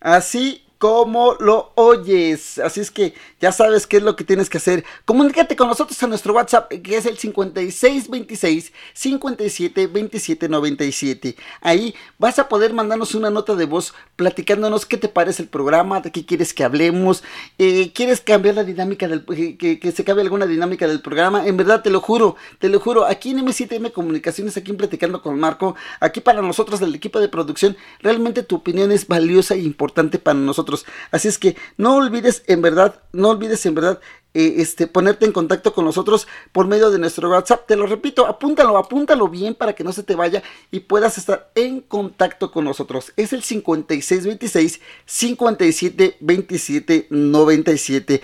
Así 0.00 0.64
como 0.82 1.36
lo 1.38 1.70
oyes. 1.76 2.58
Así 2.58 2.80
es 2.80 2.90
que 2.90 3.14
ya 3.40 3.52
sabes 3.52 3.86
qué 3.86 3.98
es 3.98 4.02
lo 4.02 4.16
que 4.16 4.24
tienes 4.24 4.50
que 4.50 4.58
hacer. 4.58 4.84
Comunícate 5.04 5.54
con 5.54 5.68
nosotros 5.68 6.02
a 6.02 6.08
nuestro 6.08 6.34
WhatsApp, 6.34 6.72
que 6.82 6.96
es 6.96 7.06
el 7.06 7.18
5626 7.18 8.72
572797. 8.92 11.36
Ahí 11.60 11.94
vas 12.18 12.40
a 12.40 12.48
poder 12.48 12.72
mandarnos 12.72 13.14
una 13.14 13.30
nota 13.30 13.54
de 13.54 13.64
voz 13.64 13.94
platicándonos 14.16 14.84
qué 14.84 14.96
te 14.96 15.06
parece 15.06 15.44
el 15.44 15.48
programa, 15.48 16.00
de 16.00 16.10
qué 16.10 16.26
quieres 16.26 16.52
que 16.52 16.64
hablemos, 16.64 17.22
eh, 17.58 17.92
quieres 17.92 18.20
cambiar 18.20 18.56
la 18.56 18.64
dinámica 18.64 19.06
del 19.06 19.24
que, 19.24 19.78
que, 19.78 19.92
se 19.92 20.02
cambie 20.02 20.24
alguna 20.24 20.46
dinámica 20.46 20.88
del 20.88 21.00
programa. 21.00 21.46
En 21.46 21.56
verdad 21.56 21.82
te 21.82 21.90
lo 21.90 22.00
juro, 22.00 22.34
te 22.58 22.68
lo 22.68 22.80
juro. 22.80 23.06
Aquí 23.06 23.30
en 23.30 23.38
M7M 23.38 23.92
Comunicaciones, 23.92 24.56
aquí 24.56 24.72
en 24.72 24.78
Platicando 24.78 25.22
con 25.22 25.38
Marco, 25.38 25.76
aquí 26.00 26.20
para 26.20 26.42
nosotros 26.42 26.80
del 26.80 26.92
equipo 26.92 27.20
de 27.20 27.28
producción, 27.28 27.76
realmente 28.00 28.42
tu 28.42 28.56
opinión 28.56 28.90
es 28.90 29.06
valiosa 29.06 29.54
e 29.54 29.60
importante 29.60 30.18
para 30.18 30.40
nosotros 30.40 30.71
Así 31.10 31.28
es 31.28 31.38
que 31.38 31.56
no 31.76 31.96
olvides 31.96 32.42
en 32.46 32.62
verdad, 32.62 33.00
no 33.12 33.30
olvides 33.30 33.64
en 33.66 33.74
verdad 33.74 34.00
eh, 34.34 34.54
este, 34.58 34.86
ponerte 34.86 35.26
en 35.26 35.32
contacto 35.32 35.74
con 35.74 35.84
nosotros 35.84 36.26
por 36.52 36.66
medio 36.66 36.90
de 36.90 36.98
nuestro 36.98 37.30
WhatsApp. 37.30 37.66
Te 37.66 37.76
lo 37.76 37.86
repito, 37.86 38.26
apúntalo, 38.26 38.78
apúntalo 38.78 39.28
bien 39.28 39.54
para 39.54 39.74
que 39.74 39.84
no 39.84 39.92
se 39.92 40.02
te 40.02 40.14
vaya 40.14 40.42
y 40.70 40.80
puedas 40.80 41.18
estar 41.18 41.50
en 41.54 41.80
contacto 41.80 42.50
con 42.50 42.64
nosotros. 42.64 43.12
Es 43.16 43.34
el 43.34 43.42
5626 43.42 44.80
5727 45.04 47.08
97. 47.10 48.22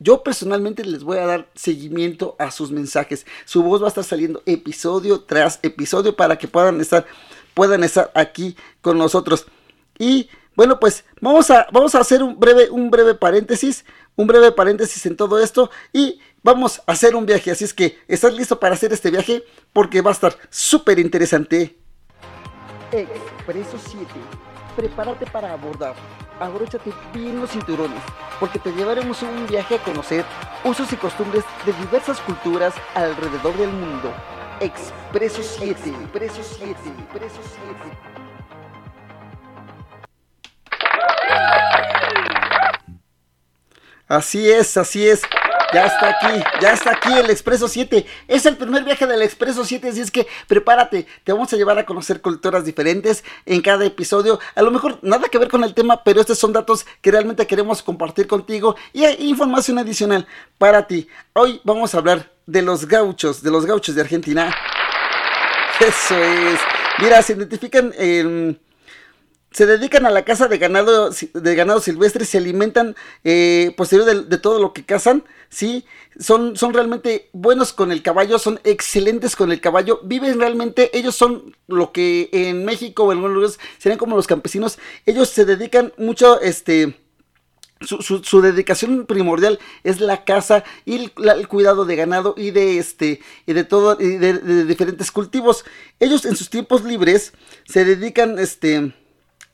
Yo 0.00 0.24
personalmente 0.24 0.84
les 0.84 1.04
voy 1.04 1.18
a 1.18 1.26
dar 1.26 1.48
seguimiento 1.54 2.34
a 2.40 2.50
sus 2.50 2.72
mensajes. 2.72 3.24
Su 3.44 3.62
voz 3.62 3.80
va 3.80 3.86
a 3.86 3.90
estar 3.90 4.02
saliendo 4.02 4.42
episodio 4.46 5.20
tras 5.20 5.60
episodio 5.62 6.16
para 6.16 6.36
que 6.36 6.48
puedan 6.48 6.80
estar, 6.80 7.06
puedan 7.54 7.84
estar 7.84 8.10
aquí 8.16 8.56
con 8.80 8.98
nosotros. 8.98 9.46
Y 10.00 10.28
bueno, 10.54 10.78
pues 10.78 11.04
vamos 11.20 11.50
a, 11.50 11.66
vamos 11.72 11.94
a 11.94 12.00
hacer 12.00 12.22
un 12.22 12.38
breve, 12.38 12.70
un 12.70 12.90
breve 12.90 13.14
paréntesis, 13.14 13.84
un 14.16 14.26
breve 14.26 14.52
paréntesis 14.52 15.06
en 15.06 15.16
todo 15.16 15.38
esto 15.38 15.70
y 15.92 16.20
vamos 16.42 16.82
a 16.86 16.92
hacer 16.92 17.16
un 17.16 17.26
viaje. 17.26 17.50
Así 17.50 17.64
es 17.64 17.72
que, 17.72 17.98
¿estás 18.08 18.34
listo 18.34 18.60
para 18.60 18.74
hacer 18.74 18.92
este 18.92 19.10
viaje? 19.10 19.44
Porque 19.72 20.02
va 20.02 20.10
a 20.10 20.14
estar 20.14 20.36
súper 20.50 20.98
interesante. 20.98 21.78
Expreso 22.92 23.78
7. 23.78 24.06
Prepárate 24.76 25.26
para 25.26 25.52
abordar. 25.52 25.94
Abróchate 26.40 26.92
bien 27.14 27.40
los 27.40 27.50
cinturones, 27.50 28.02
porque 28.40 28.58
te 28.58 28.72
llevaremos 28.72 29.22
un 29.22 29.46
viaje 29.46 29.76
a 29.76 29.82
conocer 29.82 30.24
usos 30.64 30.92
y 30.92 30.96
costumbres 30.96 31.44
de 31.64 31.72
diversas 31.74 32.20
culturas 32.20 32.74
alrededor 32.94 33.56
del 33.56 33.70
mundo. 33.70 34.12
Expreso 34.60 35.42
7. 35.42 35.90
Expreso 35.90 36.42
7. 36.42 36.74
Expreso 36.98 37.40
7. 37.42 38.11
Así 44.08 44.50
es, 44.50 44.76
así 44.76 45.08
es. 45.08 45.22
Ya 45.72 45.86
está 45.86 46.08
aquí, 46.10 46.44
ya 46.60 46.72
está 46.74 46.90
aquí 46.90 47.10
el 47.14 47.30
Expreso 47.30 47.66
7. 47.66 48.04
Es 48.28 48.44
el 48.44 48.58
primer 48.58 48.84
viaje 48.84 49.06
del 49.06 49.22
Expreso 49.22 49.64
7, 49.64 49.88
así 49.88 50.02
es 50.02 50.10
que 50.10 50.26
prepárate. 50.46 51.06
Te 51.24 51.32
vamos 51.32 51.50
a 51.50 51.56
llevar 51.56 51.78
a 51.78 51.86
conocer 51.86 52.20
culturas 52.20 52.66
diferentes 52.66 53.24
en 53.46 53.62
cada 53.62 53.86
episodio. 53.86 54.38
A 54.54 54.60
lo 54.60 54.70
mejor 54.70 54.98
nada 55.00 55.30
que 55.30 55.38
ver 55.38 55.48
con 55.48 55.64
el 55.64 55.72
tema, 55.72 56.04
pero 56.04 56.20
estos 56.20 56.38
son 56.38 56.52
datos 56.52 56.84
que 57.00 57.10
realmente 57.10 57.46
queremos 57.46 57.82
compartir 57.82 58.26
contigo 58.26 58.76
y 58.92 59.04
hay 59.04 59.16
información 59.26 59.78
adicional 59.78 60.26
para 60.58 60.86
ti. 60.86 61.08
Hoy 61.32 61.62
vamos 61.64 61.94
a 61.94 61.98
hablar 61.98 62.30
de 62.44 62.60
los 62.60 62.86
gauchos, 62.86 63.42
de 63.42 63.50
los 63.50 63.64
gauchos 63.64 63.94
de 63.94 64.02
Argentina. 64.02 64.54
Eso 65.80 66.18
es. 66.18 66.60
Mira, 66.98 67.22
se 67.22 67.32
identifican 67.32 67.94
en 67.96 68.60
se 69.52 69.66
dedican 69.66 70.06
a 70.06 70.10
la 70.10 70.24
caza 70.24 70.48
de 70.48 70.58
ganado, 70.58 71.10
de 71.10 71.54
ganado 71.54 71.80
silvestre, 71.80 72.24
se 72.24 72.38
alimentan 72.38 72.96
eh, 73.22 73.72
posterior 73.76 74.26
de, 74.26 74.38
todo 74.38 74.60
lo 74.60 74.72
que 74.72 74.84
cazan, 74.84 75.24
¿sí? 75.50 75.84
Son, 76.18 76.56
son 76.56 76.72
realmente 76.72 77.28
buenos 77.32 77.72
con 77.72 77.92
el 77.92 78.02
caballo, 78.02 78.38
son 78.38 78.60
excelentes 78.64 79.36
con 79.36 79.52
el 79.52 79.60
caballo, 79.60 80.00
viven 80.04 80.40
realmente, 80.40 80.96
ellos 80.96 81.14
son 81.14 81.54
lo 81.68 81.92
que 81.92 82.30
en 82.32 82.64
México 82.64 83.04
o 83.04 83.12
en 83.12 83.18
algunos 83.18 83.34
lugares 83.34 83.60
serían 83.78 83.98
como 83.98 84.16
los 84.16 84.26
campesinos, 84.26 84.78
ellos 85.06 85.28
se 85.28 85.44
dedican 85.44 85.92
mucho, 85.98 86.40
este... 86.40 86.98
Su, 87.84 88.40
dedicación 88.40 89.06
primordial 89.06 89.58
es 89.82 90.00
la 90.00 90.22
caza 90.22 90.62
y 90.84 91.10
el, 91.16 91.48
cuidado 91.48 91.84
de 91.84 91.96
ganado 91.96 92.36
y 92.38 92.52
de 92.52 92.78
este 92.78 93.18
y 93.44 93.54
de 93.54 93.64
todo 93.64 94.00
y 94.00 94.18
de, 94.18 94.34
de 94.34 94.64
diferentes 94.66 95.10
cultivos. 95.10 95.64
Ellos 95.98 96.24
en 96.24 96.36
sus 96.36 96.48
tiempos 96.48 96.84
libres 96.84 97.32
se 97.64 97.84
dedican 97.84 98.38
este 98.38 98.92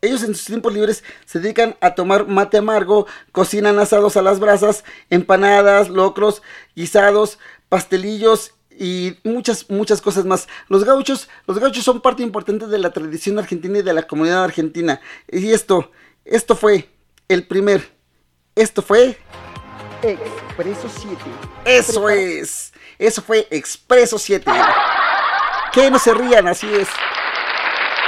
ellos 0.00 0.22
en 0.22 0.34
sus 0.34 0.46
tiempos 0.46 0.72
libres 0.72 1.04
se 1.24 1.40
dedican 1.40 1.76
a 1.80 1.94
tomar 1.94 2.26
mate 2.26 2.58
amargo, 2.58 3.06
cocinan 3.32 3.78
asados 3.78 4.16
a 4.16 4.22
las 4.22 4.38
brasas, 4.40 4.84
empanadas, 5.10 5.88
locros, 5.88 6.42
guisados, 6.76 7.38
pastelillos 7.68 8.54
y 8.70 9.18
muchas, 9.24 9.68
muchas 9.70 10.00
cosas 10.00 10.24
más. 10.24 10.48
Los 10.68 10.84
gauchos, 10.84 11.28
los 11.46 11.58
gauchos 11.58 11.84
son 11.84 12.00
parte 12.00 12.22
importante 12.22 12.66
de 12.66 12.78
la 12.78 12.90
tradición 12.90 13.38
argentina 13.38 13.78
y 13.78 13.82
de 13.82 13.92
la 13.92 14.04
comunidad 14.04 14.44
argentina. 14.44 15.00
Y 15.26 15.52
esto, 15.52 15.90
esto 16.24 16.54
fue 16.54 16.88
el 17.28 17.46
primer, 17.46 17.90
esto 18.54 18.82
fue 18.82 19.18
Expreso 20.02 20.88
7. 20.88 21.16
Eso 21.64 22.08
es, 22.08 22.72
eso 22.98 23.20
fue 23.20 23.48
Expreso 23.50 24.18
7. 24.18 24.50
Que 25.72 25.90
no 25.90 25.98
se 25.98 26.14
rían, 26.14 26.46
así 26.46 26.68
es. 26.72 26.88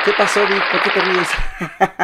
¿Qué 0.02 0.12
pasó, 0.16 0.40
Vic? 0.46 0.62
¿Por 0.70 0.82
qué 0.82 0.90
te 0.90 1.00
ríes? 1.00 1.28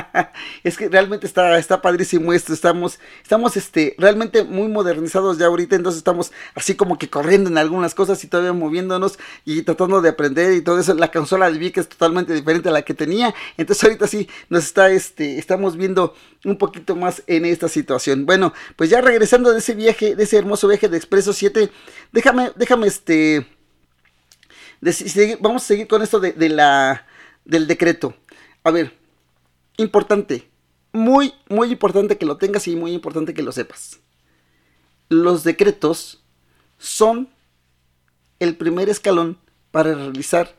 es 0.65 0.77
que 0.77 0.89
realmente 0.91 1.27
está, 1.27 1.57
está 1.57 1.81
padrísimo 1.81 2.35
esto. 2.35 2.53
Estamos, 2.53 3.01
estamos 3.23 3.57
este, 3.57 3.95
realmente 3.97 4.45
muy 4.45 4.69
modernizados 4.69 5.39
ya 5.39 5.47
ahorita, 5.47 5.77
entonces 5.77 5.99
estamos 5.99 6.31
así 6.55 6.75
como 6.75 6.99
que 6.99 7.09
corriendo 7.09 7.49
en 7.49 7.57
algunas 7.57 7.95
cosas 7.95 8.23
y 8.23 8.27
todavía 8.27 8.53
moviéndonos 8.53 9.19
y 9.47 9.63
tratando 9.63 10.03
de 10.03 10.11
aprender 10.11 10.53
y 10.53 10.61
todo 10.61 10.79
eso. 10.79 10.93
La 10.95 11.11
consola 11.11 11.51
de 11.51 11.59
Vic 11.59 11.79
es 11.79 11.89
totalmente 11.89 12.35
diferente 12.35 12.69
a 12.69 12.73
la 12.73 12.83
que 12.83 12.93
tenía. 12.93 13.35
Entonces 13.57 13.83
ahorita 13.85 14.07
sí 14.07 14.29
nos 14.51 14.65
está, 14.65 14.91
este, 14.91 15.39
estamos 15.39 15.79
viendo 15.79 16.15
un 16.45 16.59
poquito 16.59 16.97
más 16.97 17.23
en 17.27 17.47
esta 17.47 17.69
situación. 17.69 18.27
Bueno, 18.27 18.53
pues 18.77 18.91
ya 18.91 19.01
regresando 19.01 19.53
de 19.53 19.61
ese 19.61 19.75
viaje, 19.75 20.15
de 20.15 20.25
ese 20.25 20.37
hermoso 20.37 20.69
viaje 20.69 20.91
de 20.91 20.99
Expreso 20.99 21.33
7, 21.33 21.71
déjame, 22.13 22.53
déjame 22.57 22.89
este. 22.89 23.47
vamos 25.41 25.63
a 25.63 25.67
seguir 25.67 25.89
con 25.89 26.03
esto 26.03 26.21
de 26.21 26.49
la 26.51 27.07
del 27.47 27.67
decreto. 27.67 28.15
A 28.63 28.71
ver, 28.71 28.93
importante, 29.79 30.49
muy, 30.93 31.33
muy 31.49 31.73
importante 31.73 32.19
que 32.19 32.27
lo 32.27 32.37
tengas 32.37 32.69
y 32.69 32.77
muy 32.77 32.93
importante 32.93 33.33
que 33.33 33.43
lo 33.43 33.53
sepas. 33.53 34.01
Los 35.09 35.45
decretos 35.45 36.23
son 36.79 37.31
el 38.39 38.57
primer 38.57 38.89
escalón 38.89 39.39
para 39.71 39.95
realizar 39.95 40.55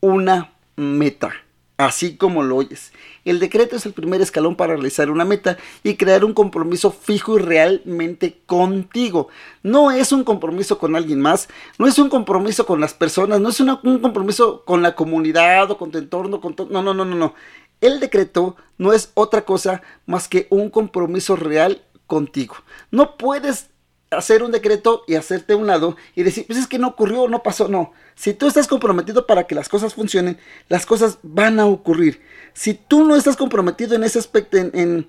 una 0.00 0.52
meta 0.76 1.32
así 1.78 2.16
como 2.16 2.42
lo 2.42 2.56
oyes. 2.56 2.92
El 3.24 3.38
decreto 3.38 3.76
es 3.76 3.86
el 3.86 3.92
primer 3.92 4.20
escalón 4.20 4.56
para 4.56 4.74
realizar 4.74 5.10
una 5.10 5.24
meta 5.24 5.56
y 5.82 5.94
crear 5.94 6.24
un 6.24 6.34
compromiso 6.34 6.90
fijo 6.90 7.38
y 7.38 7.42
realmente 7.42 8.40
contigo. 8.46 9.28
No 9.62 9.90
es 9.92 10.12
un 10.12 10.24
compromiso 10.24 10.78
con 10.78 10.96
alguien 10.96 11.20
más, 11.20 11.48
no 11.78 11.86
es 11.86 11.98
un 11.98 12.10
compromiso 12.10 12.66
con 12.66 12.80
las 12.80 12.94
personas, 12.94 13.40
no 13.40 13.48
es 13.48 13.60
un 13.60 13.98
compromiso 14.00 14.64
con 14.64 14.82
la 14.82 14.94
comunidad 14.94 15.70
o 15.70 15.78
con 15.78 15.90
tu 15.92 15.98
entorno, 15.98 16.40
con 16.40 16.56
no, 16.68 16.82
no, 16.82 16.92
no, 16.92 17.04
no, 17.04 17.14
no. 17.14 17.34
El 17.80 18.00
decreto 18.00 18.56
no 18.76 18.92
es 18.92 19.12
otra 19.14 19.42
cosa 19.42 19.82
más 20.04 20.26
que 20.26 20.48
un 20.50 20.70
compromiso 20.70 21.36
real 21.36 21.82
contigo. 22.08 22.56
No 22.90 23.16
puedes 23.16 23.70
hacer 24.10 24.42
un 24.42 24.52
decreto 24.52 25.04
y 25.06 25.14
hacerte 25.14 25.54
un 25.54 25.66
lado 25.66 25.96
y 26.14 26.22
decir, 26.22 26.46
pues 26.46 26.58
es 26.58 26.66
que 26.66 26.78
no 26.78 26.88
ocurrió, 26.88 27.28
no 27.28 27.42
pasó, 27.42 27.68
no. 27.68 27.92
Si 28.14 28.34
tú 28.34 28.48
estás 28.48 28.66
comprometido 28.66 29.26
para 29.26 29.46
que 29.46 29.54
las 29.54 29.68
cosas 29.68 29.94
funcionen, 29.94 30.38
las 30.68 30.86
cosas 30.86 31.18
van 31.22 31.60
a 31.60 31.66
ocurrir. 31.66 32.20
Si 32.54 32.74
tú 32.74 33.04
no 33.04 33.16
estás 33.16 33.36
comprometido 33.36 33.94
en 33.94 34.04
ese 34.04 34.18
aspecto, 34.18 34.56
en, 34.56 35.08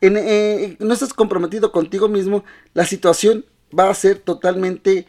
eh, 0.00 0.76
no 0.80 0.92
estás 0.92 1.14
comprometido 1.14 1.72
contigo 1.72 2.08
mismo, 2.08 2.44
la 2.74 2.84
situación 2.84 3.44
va 3.76 3.88
a 3.88 3.94
ser 3.94 4.18
totalmente 4.18 5.06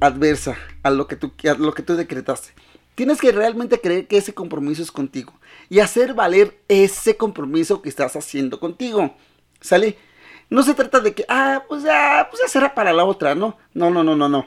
adversa 0.00 0.56
a 0.82 0.90
lo 0.90 1.06
que 1.06 1.16
tú, 1.16 1.32
a 1.48 1.54
lo 1.54 1.74
que 1.74 1.82
tú 1.82 1.96
decretaste. 1.96 2.50
Tienes 2.94 3.20
que 3.20 3.32
realmente 3.32 3.80
creer 3.80 4.06
que 4.06 4.18
ese 4.18 4.34
compromiso 4.34 4.82
es 4.82 4.92
contigo 4.92 5.32
y 5.68 5.80
hacer 5.80 6.14
valer 6.14 6.58
ese 6.68 7.16
compromiso 7.16 7.82
que 7.82 7.88
estás 7.88 8.14
haciendo 8.14 8.60
contigo. 8.60 9.14
¿Sale? 9.60 9.96
No 10.50 10.62
se 10.62 10.74
trata 10.74 11.00
de 11.00 11.14
que, 11.14 11.24
ah, 11.28 11.62
pues 11.68 11.84
ya, 11.84 12.26
pues 12.30 12.42
ya 12.42 12.48
será 12.48 12.74
para 12.74 12.92
la 12.92 13.04
otra, 13.04 13.34
¿no? 13.34 13.56
No, 13.72 13.90
no, 13.90 14.02
no, 14.02 14.16
no, 14.16 14.28
no. 14.28 14.46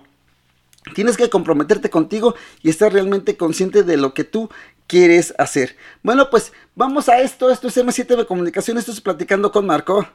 Tienes 0.94 1.16
que 1.16 1.30
comprometerte 1.30 1.90
contigo 1.90 2.36
y 2.62 2.70
estar 2.70 2.92
realmente 2.92 3.38
consciente 3.38 3.84
de 3.84 3.96
lo 3.96 4.14
que 4.14 4.26
tú 4.26 4.50
quieres 4.88 5.34
hacer. 5.38 5.78
Bueno, 6.04 6.30
pues 6.30 6.52
vamos 6.76 7.08
a 7.08 7.22
esto. 7.22 7.50
Esto 7.50 7.70
es 7.70 7.78
M7 7.78 8.18
de 8.18 8.26
Comunicación. 8.26 8.78
Esto 8.78 8.92
es 8.92 9.00
Platicando 9.00 9.52
con 9.52 9.66
Marco. 9.66 10.06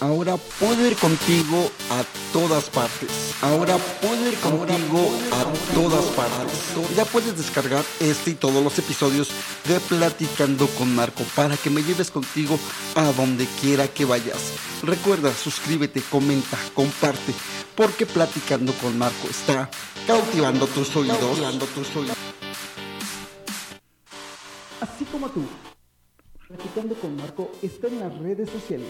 Ahora 0.00 0.36
puedo 0.36 0.86
ir 0.86 0.96
contigo 0.96 1.70
a 1.90 2.04
todas 2.32 2.70
partes. 2.70 3.34
Ahora 3.42 3.76
puedo 4.00 4.28
ir 4.28 4.38
contigo 4.38 5.10
a 5.32 5.74
todas 5.74 6.04
partes. 6.14 6.94
Ya 6.96 7.04
puedes 7.04 7.36
descargar 7.36 7.84
este 7.98 8.30
y 8.30 8.34
todos 8.34 8.62
los 8.62 8.78
episodios 8.78 9.28
de 9.66 9.80
Platicando 9.80 10.68
con 10.78 10.94
Marco 10.94 11.24
para 11.34 11.56
que 11.56 11.68
me 11.68 11.82
lleves 11.82 12.12
contigo 12.12 12.56
a 12.94 13.10
donde 13.12 13.46
quiera 13.60 13.88
que 13.88 14.04
vayas. 14.04 14.52
Recuerda, 14.84 15.34
suscríbete, 15.34 16.00
comenta, 16.02 16.56
comparte, 16.74 17.34
porque 17.74 18.06
Platicando 18.06 18.72
con 18.74 18.96
Marco 18.96 19.26
está 19.28 19.68
cautivando 20.06 20.68
tus 20.68 20.94
oídos. 20.94 21.18
Cautivando 21.18 21.66
tus 21.66 21.96
oídos. 21.96 22.16
Así 24.80 25.04
como 25.06 25.28
tú. 25.30 25.42
Platicando 26.46 26.94
con 26.94 27.16
Marco 27.16 27.50
está 27.62 27.88
en 27.88 27.98
las 27.98 28.16
redes 28.16 28.48
sociales. 28.48 28.86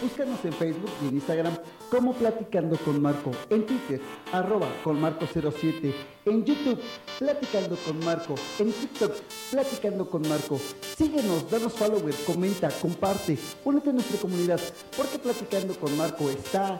Búscanos 0.00 0.42
en 0.44 0.52
Facebook 0.54 0.90
y 1.02 1.08
en 1.08 1.14
Instagram 1.16 1.58
como 1.90 2.14
Platicando 2.14 2.78
con 2.78 3.02
Marco. 3.02 3.32
En 3.50 3.66
Twitter, 3.66 4.00
arroba 4.32 4.66
con 4.82 4.98
Marco07. 4.98 5.94
En 6.24 6.44
YouTube, 6.44 6.80
Platicando 7.18 7.76
con 7.76 8.02
Marco. 8.02 8.34
En 8.58 8.72
TikTok, 8.72 9.12
Platicando 9.50 10.08
con 10.08 10.26
Marco. 10.26 10.58
Síguenos, 10.96 11.50
danos 11.50 11.74
follower, 11.74 12.14
comenta, 12.26 12.70
comparte. 12.70 13.38
Únete 13.64 13.90
a 13.90 13.92
nuestra 13.92 14.18
comunidad 14.18 14.60
porque 14.96 15.18
Platicando 15.18 15.74
con 15.74 15.94
Marco 15.98 16.30
está 16.30 16.78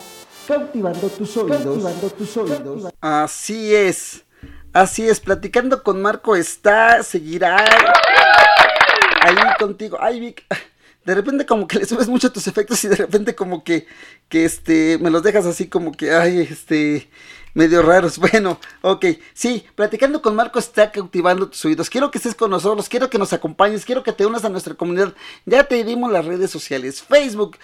cautivando 0.48 1.08
tus 1.08 1.36
oídos. 1.36 1.62
Cautivando 1.62 2.08
tus 2.08 2.36
oídos. 2.38 2.92
Así 3.02 3.74
es. 3.74 4.24
Así 4.72 5.06
es, 5.06 5.20
Platicando 5.20 5.82
con 5.82 6.00
Marco 6.00 6.36
está, 6.36 7.02
seguirá 7.02 7.56
ahí 9.20 9.36
contigo. 9.58 9.98
Ay, 10.00 10.20
Vic, 10.20 10.44
de 11.04 11.14
repente 11.14 11.46
como 11.46 11.66
que 11.66 11.78
le 11.78 11.86
subes 11.86 12.08
mucho 12.08 12.32
tus 12.32 12.46
efectos 12.46 12.82
y 12.84 12.88
de 12.88 12.96
repente 12.96 13.34
como 13.34 13.64
que, 13.64 13.86
que 14.28 14.44
este, 14.44 14.98
me 14.98 15.10
los 15.10 15.22
dejas 15.22 15.46
así 15.46 15.68
como 15.68 15.92
que, 15.92 16.12
ay, 16.12 16.40
este, 16.40 17.08
medio 17.54 17.82
raros. 17.82 18.18
Bueno, 18.30 18.58
ok, 18.82 19.06
sí, 19.34 19.64
platicando 19.74 20.22
con 20.22 20.36
Marco 20.36 20.58
está 20.58 20.92
cautivando 20.92 21.48
tus 21.48 21.64
oídos. 21.64 21.90
Quiero 21.90 22.10
que 22.10 22.18
estés 22.18 22.34
con 22.34 22.50
nosotros, 22.50 22.88
quiero 22.88 23.10
que 23.10 23.18
nos 23.18 23.32
acompañes, 23.32 23.84
quiero 23.84 24.02
que 24.02 24.12
te 24.12 24.26
unas 24.26 24.44
a 24.44 24.48
nuestra 24.48 24.74
comunidad. 24.74 25.14
Ya 25.46 25.64
te 25.64 25.82
dimos 25.84 26.12
las 26.12 26.24
redes 26.24 26.50
sociales, 26.50 27.02
Facebook, 27.02 27.56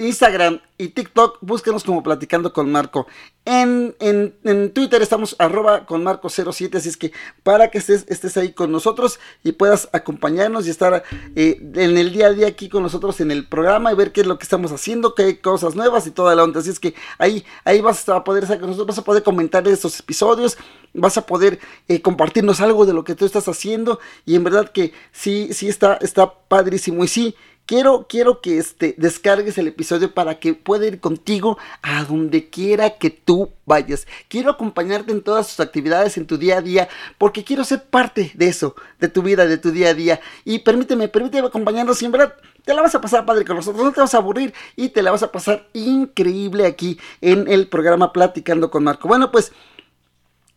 Instagram 0.00 0.60
y 0.78 0.88
TikTok, 0.88 1.38
búsquenos 1.42 1.84
como 1.84 2.02
Platicando 2.02 2.52
con 2.54 2.72
Marco. 2.72 3.06
En, 3.44 3.94
en, 4.00 4.72
Twitter 4.72 5.02
estamos 5.02 5.36
arroba 5.38 5.84
con 5.84 6.02
Marco07, 6.02 6.76
así 6.76 6.88
es 6.88 6.96
que 6.96 7.12
para 7.42 7.70
que 7.70 7.78
estés, 7.78 8.06
estés 8.08 8.36
ahí 8.36 8.52
con 8.52 8.72
nosotros 8.72 9.20
y 9.44 9.52
puedas 9.52 9.88
acompañarnos 9.92 10.66
y 10.66 10.70
estar 10.70 11.02
eh, 11.36 11.58
en 11.60 11.98
el 11.98 12.12
día 12.12 12.28
a 12.28 12.30
día 12.32 12.46
aquí 12.46 12.68
con 12.68 12.82
nosotros 12.82 13.20
en 13.20 13.30
el 13.30 13.46
programa 13.46 13.92
y 13.92 13.94
ver 13.94 14.12
qué 14.12 14.22
es 14.22 14.26
lo 14.26 14.38
que 14.38 14.44
estamos 14.44 14.72
haciendo, 14.72 15.14
qué 15.14 15.24
hay 15.24 15.36
cosas 15.36 15.74
nuevas 15.74 16.06
y 16.06 16.12
toda 16.12 16.34
la 16.34 16.44
onda. 16.44 16.60
Así 16.60 16.70
es 16.70 16.80
que 16.80 16.94
ahí, 17.18 17.44
ahí 17.64 17.80
vas 17.82 18.08
a 18.08 18.24
poder 18.24 18.44
estar 18.44 18.58
con 18.58 18.70
nosotros, 18.70 18.96
vas 18.96 18.98
a 18.98 19.04
poder 19.04 19.22
comentar 19.22 19.66
estos 19.68 20.00
episodios, 20.00 20.56
vas 20.94 21.18
a 21.18 21.26
poder 21.26 21.58
eh, 21.88 22.00
compartirnos 22.00 22.60
algo 22.60 22.86
de 22.86 22.94
lo 22.94 23.04
que 23.04 23.14
tú 23.14 23.26
estás 23.26 23.48
haciendo 23.48 24.00
y 24.24 24.34
en 24.34 24.44
verdad 24.44 24.70
que 24.70 24.92
sí, 25.12 25.50
sí 25.52 25.68
está, 25.68 25.98
está 26.00 26.32
padrísimo 26.48 27.04
y 27.04 27.08
sí. 27.08 27.36
Quiero, 27.70 28.06
quiero 28.08 28.40
que 28.40 28.58
este, 28.58 28.96
descargues 28.98 29.56
el 29.56 29.68
episodio 29.68 30.12
para 30.12 30.40
que 30.40 30.54
pueda 30.54 30.88
ir 30.88 30.98
contigo 30.98 31.56
a 31.82 32.02
donde 32.02 32.50
quiera 32.50 32.98
que 32.98 33.10
tú 33.10 33.52
vayas. 33.64 34.08
Quiero 34.26 34.50
acompañarte 34.50 35.12
en 35.12 35.22
todas 35.22 35.46
tus 35.46 35.60
actividades, 35.60 36.16
en 36.16 36.26
tu 36.26 36.36
día 36.36 36.58
a 36.58 36.62
día, 36.62 36.88
porque 37.16 37.44
quiero 37.44 37.62
ser 37.62 37.84
parte 37.84 38.32
de 38.34 38.48
eso, 38.48 38.74
de 38.98 39.06
tu 39.06 39.22
vida, 39.22 39.46
de 39.46 39.56
tu 39.56 39.70
día 39.70 39.90
a 39.90 39.94
día. 39.94 40.20
Y 40.44 40.58
permíteme, 40.58 41.06
permíteme 41.06 41.46
acompañarnos 41.46 42.02
y 42.02 42.06
en 42.06 42.10
verdad 42.10 42.34
te 42.64 42.74
la 42.74 42.82
vas 42.82 42.96
a 42.96 43.00
pasar 43.00 43.24
padre 43.24 43.44
con 43.44 43.54
nosotros, 43.54 43.84
no 43.84 43.92
te 43.92 44.00
vas 44.00 44.14
a 44.14 44.18
aburrir 44.18 44.52
y 44.74 44.88
te 44.88 45.00
la 45.00 45.12
vas 45.12 45.22
a 45.22 45.30
pasar 45.30 45.68
increíble 45.72 46.66
aquí 46.66 46.98
en 47.20 47.46
el 47.46 47.68
programa 47.68 48.12
Platicando 48.12 48.68
con 48.72 48.82
Marco. 48.82 49.06
Bueno, 49.06 49.30
pues 49.30 49.52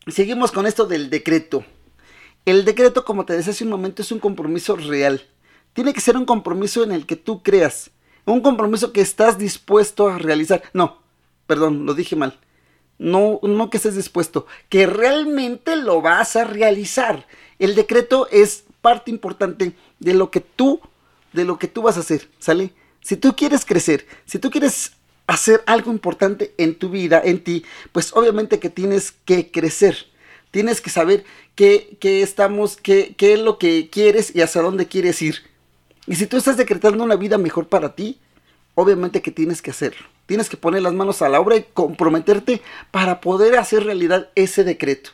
seguimos 0.07 0.51
con 0.51 0.65
esto 0.65 0.87
del 0.87 1.11
decreto. 1.11 1.63
El 2.47 2.65
decreto, 2.65 3.05
como 3.05 3.23
te 3.23 3.33
decía 3.33 3.51
hace 3.51 3.65
un 3.65 3.69
momento, 3.69 4.01
es 4.01 4.11
un 4.11 4.17
compromiso 4.17 4.75
real 4.75 5.27
tiene 5.73 5.93
que 5.93 6.01
ser 6.01 6.17
un 6.17 6.25
compromiso 6.25 6.83
en 6.83 6.91
el 6.91 7.05
que 7.05 7.15
tú 7.15 7.43
creas. 7.43 7.91
Un 8.25 8.41
compromiso 8.41 8.93
que 8.93 9.01
estás 9.01 9.37
dispuesto 9.37 10.07
a 10.07 10.17
realizar. 10.17 10.63
No, 10.73 10.99
perdón, 11.45 11.85
lo 11.85 11.93
dije 11.93 12.15
mal. 12.15 12.39
No, 12.99 13.39
no 13.41 13.69
que 13.69 13.77
estés 13.77 13.95
dispuesto, 13.95 14.45
que 14.69 14.85
realmente 14.85 15.75
lo 15.75 16.01
vas 16.01 16.35
a 16.35 16.45
realizar. 16.45 17.27
El 17.59 17.75
decreto 17.75 18.27
es 18.31 18.63
parte 18.81 19.11
importante 19.11 19.73
de 19.99 20.13
lo 20.13 20.29
que 20.31 20.39
tú, 20.39 20.79
de 21.33 21.43
lo 21.43 21.57
que 21.57 21.67
tú 21.67 21.81
vas 21.81 21.97
a 21.97 22.01
hacer, 22.01 22.29
¿sale? 22.39 22.71
Si 23.01 23.17
tú 23.17 23.35
quieres 23.35 23.65
crecer, 23.65 24.07
si 24.25 24.39
tú 24.39 24.51
quieres 24.51 24.93
hacer 25.27 25.63
algo 25.65 25.91
importante 25.91 26.53
en 26.57 26.75
tu 26.75 26.89
vida, 26.89 27.21
en 27.23 27.43
ti, 27.43 27.65
pues 27.91 28.13
obviamente 28.13 28.59
que 28.59 28.69
tienes 28.69 29.11
que 29.11 29.51
crecer. 29.51 30.07
Tienes 30.51 30.81
que 30.81 30.91
saber 30.91 31.25
qué, 31.55 31.97
qué 31.99 32.21
estamos, 32.21 32.77
qué, 32.77 33.15
qué 33.17 33.33
es 33.33 33.39
lo 33.39 33.57
que 33.57 33.89
quieres 33.89 34.35
y 34.35 34.41
hacia 34.41 34.61
dónde 34.61 34.87
quieres 34.87 35.21
ir. 35.21 35.52
Y 36.07 36.15
si 36.15 36.27
tú 36.27 36.37
estás 36.37 36.57
decretando 36.57 37.03
una 37.03 37.15
vida 37.15 37.37
mejor 37.37 37.67
para 37.67 37.95
ti, 37.95 38.19
obviamente 38.75 39.21
que 39.21 39.31
tienes 39.31 39.61
que 39.61 39.71
hacerlo. 39.71 40.05
Tienes 40.25 40.49
que 40.49 40.57
poner 40.57 40.81
las 40.81 40.93
manos 40.93 41.21
a 41.21 41.29
la 41.29 41.39
obra 41.39 41.57
y 41.57 41.65
comprometerte 41.73 42.61
para 42.91 43.21
poder 43.21 43.57
hacer 43.57 43.83
realidad 43.83 44.29
ese 44.35 44.63
decreto. 44.63 45.11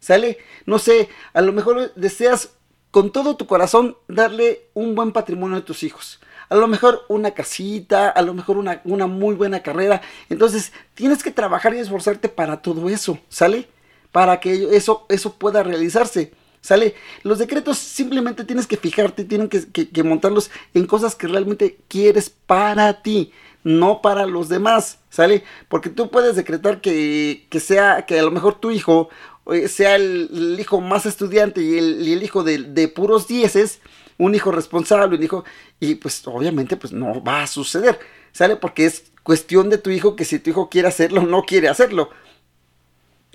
¿Sale? 0.00 0.38
No 0.64 0.78
sé, 0.78 1.08
a 1.34 1.42
lo 1.42 1.52
mejor 1.52 1.92
deseas 1.94 2.50
con 2.90 3.12
todo 3.12 3.36
tu 3.36 3.46
corazón 3.46 3.96
darle 4.08 4.62
un 4.74 4.94
buen 4.94 5.12
patrimonio 5.12 5.58
a 5.58 5.64
tus 5.64 5.82
hijos. 5.82 6.20
A 6.48 6.56
lo 6.56 6.66
mejor 6.66 7.02
una 7.08 7.30
casita, 7.32 8.08
a 8.08 8.22
lo 8.22 8.34
mejor 8.34 8.56
una, 8.56 8.80
una 8.84 9.06
muy 9.06 9.34
buena 9.34 9.62
carrera. 9.62 10.00
Entonces 10.28 10.72
tienes 10.94 11.22
que 11.22 11.30
trabajar 11.30 11.74
y 11.74 11.78
esforzarte 11.78 12.28
para 12.28 12.62
todo 12.62 12.88
eso, 12.88 13.18
¿sale? 13.28 13.68
Para 14.10 14.40
que 14.40 14.74
eso, 14.76 15.06
eso 15.08 15.34
pueda 15.34 15.62
realizarse. 15.62 16.32
¿Sale? 16.60 16.94
Los 17.22 17.38
decretos 17.38 17.78
simplemente 17.78 18.44
tienes 18.44 18.66
que 18.66 18.76
fijarte, 18.76 19.24
tienen 19.24 19.48
que, 19.48 20.02
montarlos 20.02 20.50
en 20.74 20.86
cosas 20.86 21.14
que 21.14 21.26
realmente 21.26 21.78
quieres 21.88 22.28
para 22.28 23.02
ti, 23.02 23.32
no 23.64 24.02
para 24.02 24.26
los 24.26 24.50
demás, 24.50 24.98
¿sale? 25.08 25.42
Porque 25.68 25.88
tú 25.88 26.10
puedes 26.10 26.36
decretar 26.36 26.82
que, 26.82 27.46
sea, 27.60 28.04
que 28.04 28.18
a 28.18 28.22
lo 28.22 28.30
mejor 28.30 28.60
tu 28.60 28.70
hijo 28.70 29.08
eh, 29.50 29.68
sea 29.68 29.96
el, 29.96 30.56
hijo 30.60 30.82
más 30.82 31.06
estudiante 31.06 31.62
y 31.62 31.78
el, 31.78 32.22
hijo 32.22 32.44
de, 32.44 32.88
puros 32.88 33.26
dieces, 33.26 33.80
un 34.18 34.34
hijo 34.34 34.52
responsable, 34.52 35.16
un 35.16 35.22
hijo, 35.22 35.44
y 35.80 35.94
pues 35.94 36.22
obviamente 36.26 36.76
pues 36.76 36.92
no 36.92 37.24
va 37.24 37.42
a 37.42 37.46
suceder, 37.46 37.98
¿sale? 38.32 38.56
Porque 38.56 38.84
es 38.84 39.04
cuestión 39.22 39.70
de 39.70 39.78
tu 39.78 39.88
hijo 39.88 40.14
que 40.14 40.26
si 40.26 40.38
tu 40.38 40.50
hijo 40.50 40.68
quiere 40.68 40.88
hacerlo, 40.88 41.22
no 41.22 41.44
quiere 41.44 41.68
hacerlo. 41.68 42.10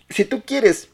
Si 0.09 0.25
tú 0.25 0.43
quieres 0.45 0.89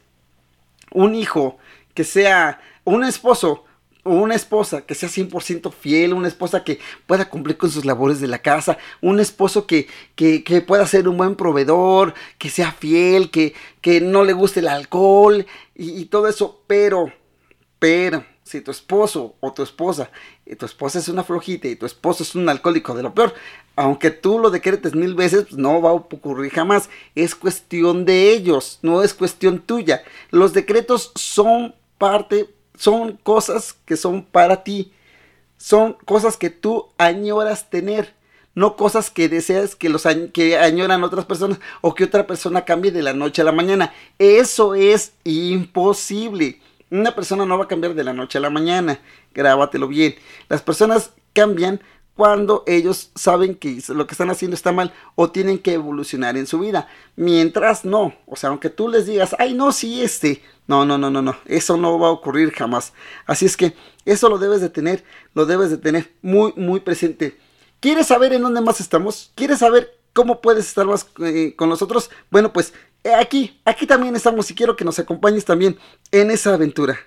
un 0.92 1.14
hijo 1.14 1.58
que 1.94 2.04
sea 2.04 2.60
un 2.84 3.04
esposo 3.04 3.64
o 4.04 4.14
una 4.14 4.34
esposa 4.34 4.82
que 4.82 4.94
sea 4.94 5.08
100% 5.08 5.72
fiel, 5.72 6.12
una 6.12 6.28
esposa 6.28 6.64
que 6.64 6.80
pueda 7.06 7.28
cumplir 7.28 7.56
con 7.56 7.70
sus 7.70 7.84
labores 7.84 8.20
de 8.20 8.26
la 8.26 8.40
casa, 8.40 8.78
un 9.00 9.20
esposo 9.20 9.66
que, 9.66 9.86
que, 10.16 10.64
pueda 10.66 10.86
ser 10.86 11.08
un 11.08 11.16
buen 11.16 11.36
proveedor, 11.36 12.14
que 12.38 12.50
sea 12.50 12.72
fiel, 12.72 13.30
que, 13.30 13.54
que 13.80 14.00
no 14.00 14.24
le 14.24 14.32
guste 14.32 14.60
el 14.60 14.68
alcohol 14.68 15.46
y, 15.74 16.00
y, 16.00 16.06
todo 16.06 16.26
eso, 16.26 16.62
pero, 16.66 17.12
pero, 17.78 18.24
si 18.42 18.60
tu 18.60 18.72
esposo 18.72 19.36
o 19.40 19.52
tu 19.52 19.62
esposa, 19.62 20.10
y 20.44 20.56
tu 20.56 20.66
esposa 20.66 20.98
es 20.98 21.08
una 21.08 21.22
flojita 21.22 21.68
y 21.68 21.76
tu 21.76 21.86
esposo 21.86 22.24
es 22.24 22.34
un 22.34 22.48
alcohólico 22.48 22.94
de 22.94 23.04
lo 23.04 23.14
peor, 23.14 23.32
aunque 23.76 24.10
tú 24.10 24.38
lo 24.38 24.50
decretes 24.50 24.94
mil 24.94 25.14
veces, 25.14 25.44
pues 25.44 25.56
no 25.56 25.80
va 25.80 25.90
a 25.90 25.94
ocurrir 25.94 26.52
jamás. 26.52 26.90
Es 27.14 27.34
cuestión 27.34 28.04
de 28.04 28.32
ellos, 28.32 28.78
no 28.82 29.02
es 29.02 29.14
cuestión 29.14 29.60
tuya. 29.60 30.02
Los 30.30 30.52
decretos 30.52 31.12
son 31.14 31.74
parte, 32.02 32.52
son 32.76 33.12
cosas 33.12 33.76
que 33.84 33.96
son 33.96 34.24
para 34.24 34.64
ti. 34.64 34.92
Son 35.56 35.96
cosas 36.04 36.36
que 36.36 36.50
tú 36.50 36.88
añoras 36.98 37.70
tener, 37.70 38.12
no 38.56 38.74
cosas 38.74 39.08
que 39.08 39.28
deseas 39.28 39.76
que 39.76 39.88
los 39.88 40.02
que 40.34 40.58
añoran 40.58 41.04
otras 41.04 41.26
personas 41.26 41.60
o 41.80 41.94
que 41.94 42.02
otra 42.02 42.26
persona 42.26 42.64
cambie 42.64 42.90
de 42.90 43.02
la 43.02 43.12
noche 43.12 43.42
a 43.42 43.44
la 43.44 43.52
mañana. 43.52 43.94
Eso 44.18 44.74
es 44.74 45.12
imposible. 45.22 46.60
Una 46.90 47.14
persona 47.14 47.46
no 47.46 47.56
va 47.56 47.66
a 47.66 47.68
cambiar 47.68 47.94
de 47.94 48.02
la 48.02 48.12
noche 48.12 48.38
a 48.38 48.40
la 48.40 48.50
mañana. 48.50 48.98
Grábatelo 49.32 49.86
bien. 49.86 50.16
Las 50.48 50.60
personas 50.60 51.12
cambian 51.32 51.80
cuando 52.16 52.64
ellos 52.66 53.10
saben 53.14 53.54
que 53.54 53.80
lo 53.88 54.08
que 54.08 54.14
están 54.14 54.30
haciendo 54.30 54.56
está 54.56 54.72
mal 54.72 54.92
o 55.14 55.30
tienen 55.30 55.60
que 55.60 55.74
evolucionar 55.74 56.36
en 56.36 56.48
su 56.48 56.58
vida. 56.58 56.88
Mientras 57.14 57.84
no, 57.84 58.14
o 58.26 58.34
sea, 58.34 58.50
aunque 58.50 58.70
tú 58.70 58.88
les 58.88 59.06
digas, 59.06 59.36
ay, 59.38 59.54
no, 59.54 59.70
sí, 59.70 60.02
este, 60.02 60.42
no, 60.66 60.84
no, 60.84 60.96
no, 60.96 61.10
no, 61.10 61.22
no, 61.22 61.36
eso 61.46 61.76
no 61.76 61.98
va 61.98 62.08
a 62.08 62.12
ocurrir 62.12 62.52
jamás. 62.52 62.92
Así 63.26 63.46
es 63.46 63.56
que 63.56 63.74
eso 64.04 64.28
lo 64.28 64.38
debes 64.38 64.60
de 64.60 64.68
tener, 64.68 65.04
lo 65.34 65.46
debes 65.46 65.70
de 65.70 65.78
tener 65.78 66.12
muy, 66.22 66.52
muy 66.56 66.80
presente. 66.80 67.38
¿Quieres 67.80 68.06
saber 68.06 68.32
en 68.32 68.42
dónde 68.42 68.60
más 68.60 68.80
estamos? 68.80 69.32
¿Quieres 69.34 69.58
saber 69.58 69.98
cómo 70.12 70.40
puedes 70.40 70.68
estar 70.68 70.86
más 70.86 71.06
eh, 71.20 71.54
con 71.56 71.68
nosotros? 71.68 72.10
Bueno, 72.30 72.52
pues 72.52 72.72
aquí, 73.18 73.60
aquí 73.64 73.86
también 73.86 74.14
estamos 74.14 74.50
y 74.50 74.54
quiero 74.54 74.76
que 74.76 74.84
nos 74.84 74.98
acompañes 74.98 75.44
también 75.44 75.78
en 76.12 76.30
esa 76.30 76.54
aventura. 76.54 76.98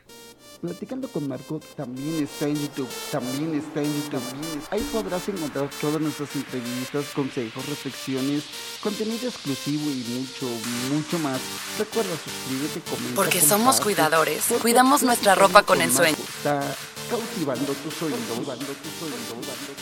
Platicando 0.66 1.08
con 1.10 1.28
Marco 1.28 1.62
también 1.76 2.24
está 2.24 2.48
en 2.48 2.60
YouTube, 2.60 2.90
también 3.12 3.54
está 3.54 3.84
en 3.84 4.02
YouTube. 4.02 4.24
Ahí 4.72 4.82
podrás 4.92 5.30
encontrar 5.30 5.70
todas 5.80 6.02
nuestras 6.02 6.36
entrevistas, 6.36 7.06
consejos, 7.14 7.64
reflexiones, 7.70 8.44
contenido 8.82 9.30
exclusivo 9.30 9.84
y 9.92 10.04
mucho, 10.10 10.48
mucho 10.92 11.20
más. 11.20 11.40
Recuerda 11.78 12.10
suscríbete, 12.18 12.82
comenta. 12.90 13.16
Porque 13.16 13.42
somos 13.42 13.80
cuidadores, 13.80 14.44
cuidamos 14.60 15.04
nuestra 15.04 15.36
ropa 15.36 15.62
con 15.62 15.82
ensueño. 15.82 16.18
Está 16.18 16.64
cautivando 17.12 17.72
tus 17.74 18.02
oídos, 18.02 18.20
cautivando 18.28 18.66
tus 18.66 19.02
oídos, 19.04 19.20
cautivando 19.30 19.74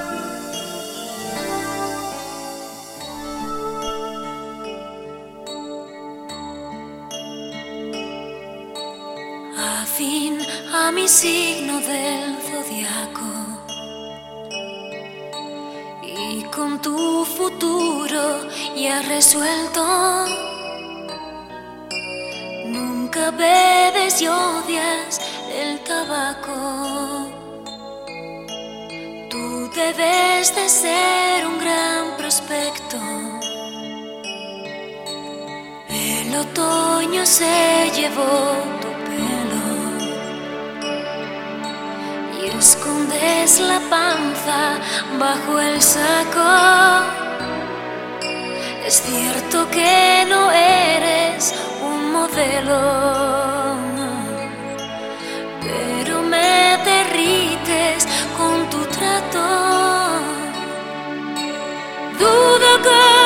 tus 0.00 0.05
Afín 9.66 10.38
a 10.72 10.92
mi 10.92 11.08
signo 11.08 11.80
del 11.80 12.36
zodiaco 12.48 13.30
y 16.02 16.42
con 16.54 16.80
tu 16.80 17.24
futuro 17.24 18.46
ya 18.76 19.02
resuelto. 19.02 19.84
Nunca 22.66 23.32
bebes 23.32 24.22
y 24.22 24.28
odias 24.28 25.20
el 25.52 25.80
tabaco. 25.80 27.26
Tú 29.30 29.70
debes 29.74 30.54
de 30.54 30.68
ser 30.68 31.46
un 31.46 31.58
gran 31.58 32.16
prospecto. 32.16 32.98
El 35.88 36.36
otoño 36.36 37.26
se 37.26 37.90
llevó 37.96 38.85
escondes 43.16 43.60
la 43.60 43.80
panza 43.90 44.78
bajo 45.18 45.60
el 45.60 45.80
saco. 45.80 47.04
Es 48.86 49.02
cierto 49.02 49.68
que 49.70 50.24
no 50.28 50.50
eres 50.52 51.54
un 51.82 52.12
modelo, 52.12 52.80
pero 55.60 56.22
me 56.22 56.78
derrites 56.84 58.06
con 58.36 58.70
tu 58.70 58.84
trato. 58.86 59.46
Dudo 62.18 62.82
como 62.82 63.25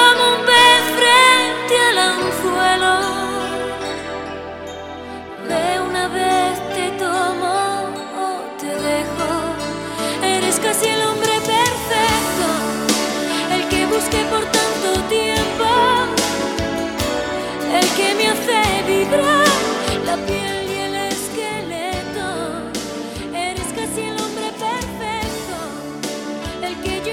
el 26.71 26.83
que 26.83 27.01
yo 27.05 27.10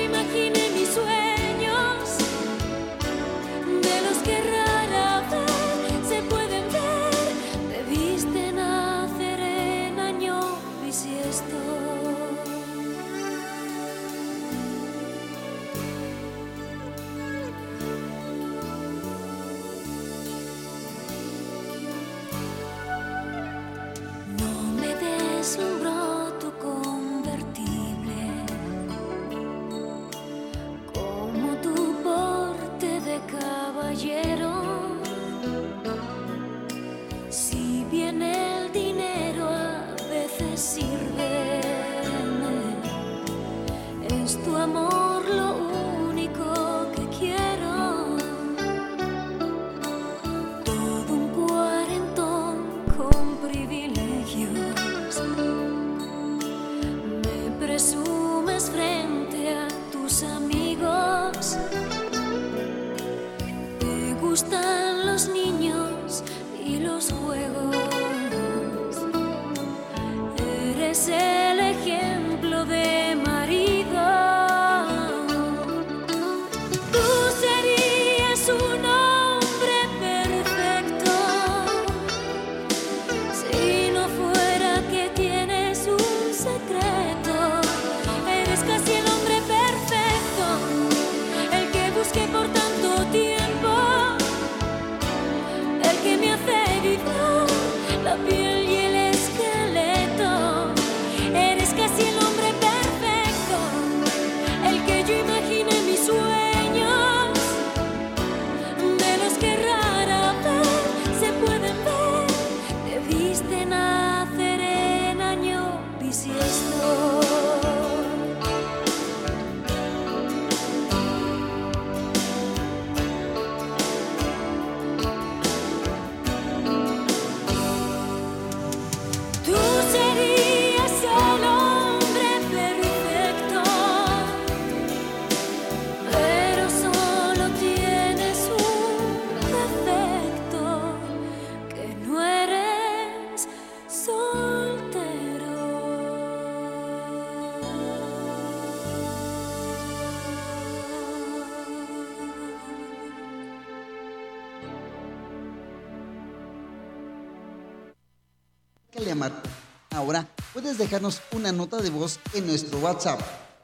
dejarnos 160.78 161.21
una 161.32 161.51
nota 161.51 161.78
de 161.78 161.89
voz 161.89 162.19
en 162.34 162.47
nuestro 162.47 162.80
WhatsApp 162.80 163.19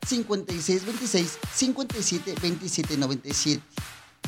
5626 0.07 1.39
57 1.53 2.35
27 2.41 2.97
97. 2.97 3.61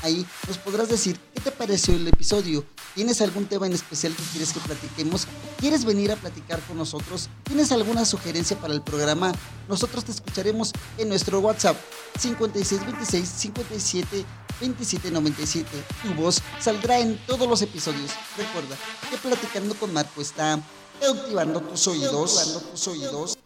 Ahí 0.01 0.25
nos 0.47 0.57
podrás 0.57 0.89
decir 0.89 1.17
qué 1.33 1.41
te 1.41 1.51
pareció 1.51 1.95
el 1.95 2.07
episodio. 2.07 2.65
¿Tienes 2.93 3.21
algún 3.21 3.45
tema 3.45 3.65
en 3.65 3.73
especial 3.73 4.13
que 4.15 4.23
quieres 4.23 4.53
que 4.53 4.59
platiquemos? 4.59 5.27
¿Quieres 5.57 5.85
venir 5.85 6.11
a 6.11 6.15
platicar 6.15 6.59
con 6.61 6.77
nosotros? 6.77 7.29
¿Tienes 7.43 7.71
alguna 7.71 8.05
sugerencia 8.05 8.59
para 8.59 8.73
el 8.73 8.81
programa? 8.81 9.31
Nosotros 9.67 10.05
te 10.05 10.11
escucharemos 10.11 10.73
en 10.97 11.09
nuestro 11.09 11.39
WhatsApp 11.39 11.77
5626 12.19 13.27
57 13.27 14.25
2797. 14.59 15.69
Tu 16.03 16.13
voz 16.13 16.41
saldrá 16.59 16.99
en 16.99 17.17
todos 17.25 17.47
los 17.47 17.61
episodios. 17.61 18.11
Recuerda 18.37 18.75
que 19.09 19.17
Platicando 19.17 19.75
con 19.75 19.91
Marco 19.91 20.21
está 20.21 20.61
cautivando 20.99 21.61
tus 21.61 21.87
oídos. 21.87 22.63
tus 22.71 22.87
oídos. 22.87 23.37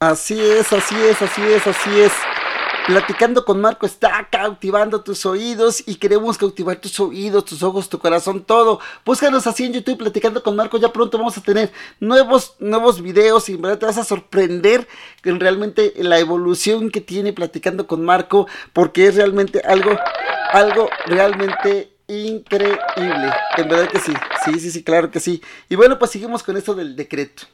Así 0.00 0.38
es, 0.38 0.72
así 0.72 0.94
es, 0.96 1.22
así 1.22 1.42
es, 1.42 1.66
así 1.66 2.00
es. 2.00 2.12
Platicando 2.86 3.46
con 3.46 3.62
Marco 3.62 3.86
está 3.86 4.28
cautivando 4.30 5.00
tus 5.00 5.24
oídos 5.24 5.82
y 5.86 5.94
queremos 5.94 6.36
cautivar 6.36 6.76
tus 6.76 7.00
oídos, 7.00 7.46
tus 7.46 7.62
ojos, 7.62 7.88
tu 7.88 7.98
corazón, 7.98 8.44
todo. 8.44 8.78
Búscanos 9.06 9.46
así 9.46 9.64
en 9.64 9.72
YouTube, 9.72 9.96
Platicando 9.96 10.42
con 10.42 10.54
Marco. 10.54 10.76
Ya 10.76 10.92
pronto 10.92 11.16
vamos 11.16 11.38
a 11.38 11.40
tener 11.40 11.72
nuevos, 11.98 12.56
nuevos 12.58 13.00
videos 13.00 13.48
y 13.48 13.54
en 13.54 13.62
verdad 13.62 13.78
te 13.78 13.86
vas 13.86 13.96
a 13.96 14.04
sorprender 14.04 14.86
realmente 15.22 15.94
la 15.96 16.18
evolución 16.18 16.90
que 16.90 17.00
tiene 17.00 17.32
Platicando 17.32 17.86
con 17.86 18.04
Marco, 18.04 18.46
porque 18.74 19.06
es 19.06 19.14
realmente 19.14 19.62
algo, 19.64 19.96
algo 20.52 20.90
realmente 21.06 21.93
increíble. 22.08 23.32
En 23.56 23.68
verdad 23.68 23.90
que 23.90 23.98
sí, 23.98 24.12
sí, 24.44 24.60
sí, 24.60 24.70
sí, 24.70 24.82
claro 24.82 25.10
que 25.10 25.20
sí. 25.20 25.42
Y 25.68 25.76
bueno, 25.76 25.98
pues 25.98 26.10
seguimos 26.10 26.42
con 26.42 26.56
esto 26.56 26.74
del 26.74 26.96
decreto. 26.96 27.44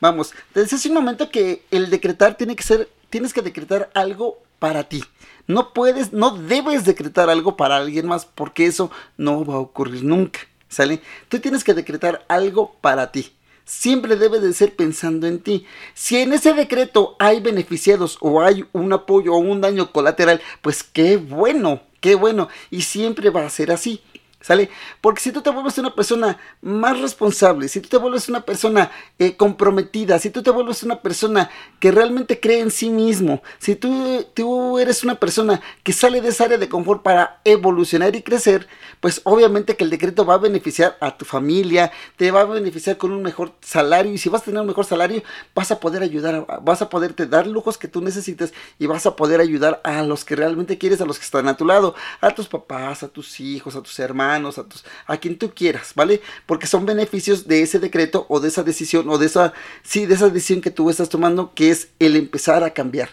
Vamos, 0.00 0.32
te 0.52 0.60
decía 0.60 0.76
hace 0.76 0.88
un 0.88 0.94
momento 0.94 1.30
que 1.30 1.62
el 1.70 1.88
decretar 1.88 2.36
tiene 2.36 2.56
que 2.56 2.62
ser, 2.62 2.88
tienes 3.10 3.32
que 3.32 3.42
decretar 3.42 3.90
algo 3.94 4.38
para 4.58 4.84
ti. 4.84 5.04
No 5.46 5.72
puedes, 5.72 6.12
no 6.12 6.36
debes 6.36 6.84
decretar 6.84 7.30
algo 7.30 7.56
para 7.56 7.76
alguien 7.76 8.06
más 8.06 8.26
porque 8.26 8.66
eso 8.66 8.90
no 9.16 9.44
va 9.44 9.54
a 9.54 9.58
ocurrir 9.58 10.04
nunca, 10.04 10.40
¿sale? 10.68 11.00
Tú 11.28 11.38
tienes 11.38 11.64
que 11.64 11.74
decretar 11.74 12.24
algo 12.28 12.74
para 12.80 13.12
ti. 13.12 13.32
Siempre 13.64 14.16
debe 14.16 14.40
de 14.40 14.52
ser 14.52 14.74
pensando 14.74 15.26
en 15.26 15.40
ti. 15.40 15.66
Si 15.94 16.18
en 16.18 16.32
ese 16.32 16.52
decreto 16.52 17.16
hay 17.18 17.40
beneficiados 17.40 18.18
o 18.20 18.42
hay 18.42 18.66
un 18.72 18.92
apoyo 18.92 19.34
o 19.34 19.38
un 19.38 19.60
daño 19.60 19.90
colateral, 19.90 20.40
pues 20.60 20.82
qué 20.82 21.16
bueno, 21.16 21.82
qué 22.00 22.14
bueno. 22.14 22.48
Y 22.70 22.82
siempre 22.82 23.30
va 23.30 23.46
a 23.46 23.50
ser 23.50 23.72
así. 23.72 24.02
¿Sale? 24.44 24.68
Porque 25.00 25.22
si 25.22 25.32
tú 25.32 25.40
te 25.40 25.48
vuelves 25.48 25.78
una 25.78 25.94
persona 25.94 26.38
más 26.60 27.00
responsable, 27.00 27.66
si 27.66 27.80
tú 27.80 27.88
te 27.88 27.96
vuelves 27.96 28.28
una 28.28 28.42
persona 28.42 28.90
eh, 29.18 29.38
comprometida, 29.38 30.18
si 30.18 30.28
tú 30.28 30.42
te 30.42 30.50
vuelves 30.50 30.82
una 30.82 31.00
persona 31.00 31.48
que 31.80 31.90
realmente 31.90 32.38
cree 32.40 32.60
en 32.60 32.70
sí 32.70 32.90
mismo, 32.90 33.42
si 33.58 33.74
tú, 33.74 34.26
tú 34.34 34.78
eres 34.78 35.02
una 35.02 35.14
persona 35.14 35.62
que 35.82 35.94
sale 35.94 36.20
de 36.20 36.28
esa 36.28 36.44
área 36.44 36.58
de 36.58 36.68
confort 36.68 37.02
para 37.02 37.40
evolucionar 37.46 38.14
y 38.16 38.20
crecer, 38.20 38.68
pues 39.00 39.22
obviamente 39.24 39.78
que 39.78 39.84
el 39.84 39.88
decreto 39.88 40.26
va 40.26 40.34
a 40.34 40.38
beneficiar 40.38 40.98
a 41.00 41.16
tu 41.16 41.24
familia, 41.24 41.90
te 42.18 42.30
va 42.30 42.42
a 42.42 42.44
beneficiar 42.44 42.98
con 42.98 43.12
un 43.12 43.22
mejor 43.22 43.54
salario 43.62 44.12
y 44.12 44.18
si 44.18 44.28
vas 44.28 44.42
a 44.42 44.44
tener 44.44 44.60
un 44.60 44.66
mejor 44.66 44.84
salario, 44.84 45.22
vas 45.54 45.70
a 45.70 45.80
poder 45.80 46.02
ayudar, 46.02 46.46
vas 46.60 46.82
a 46.82 46.90
poderte 46.90 47.24
dar 47.24 47.46
lujos 47.46 47.78
que 47.78 47.88
tú 47.88 48.02
necesites 48.02 48.52
y 48.78 48.84
vas 48.88 49.06
a 49.06 49.16
poder 49.16 49.40
ayudar 49.40 49.80
a 49.84 50.02
los 50.02 50.22
que 50.22 50.36
realmente 50.36 50.76
quieres, 50.76 51.00
a 51.00 51.06
los 51.06 51.18
que 51.18 51.24
están 51.24 51.48
a 51.48 51.56
tu 51.56 51.64
lado, 51.64 51.94
a 52.20 52.30
tus 52.32 52.46
papás, 52.46 53.02
a 53.02 53.08
tus 53.08 53.40
hijos, 53.40 53.74
a 53.74 53.82
tus 53.82 53.98
hermanos 53.98 54.33
a, 54.34 54.68
tus, 54.68 54.84
a 55.06 55.16
quien 55.16 55.38
tú 55.38 55.52
quieras, 55.54 55.92
¿vale? 55.94 56.20
Porque 56.46 56.66
son 56.66 56.86
beneficios 56.86 57.46
de 57.46 57.62
ese 57.62 57.78
decreto 57.78 58.26
o 58.28 58.40
de 58.40 58.48
esa 58.48 58.62
decisión 58.62 59.08
o 59.08 59.18
de 59.18 59.26
esa, 59.26 59.52
sí, 59.82 60.06
de 60.06 60.14
esa 60.14 60.28
decisión 60.28 60.60
que 60.60 60.70
tú 60.70 60.90
estás 60.90 61.08
tomando, 61.08 61.54
que 61.54 61.70
es 61.70 61.88
el 61.98 62.16
empezar 62.16 62.64
a 62.64 62.74
cambiar, 62.74 63.10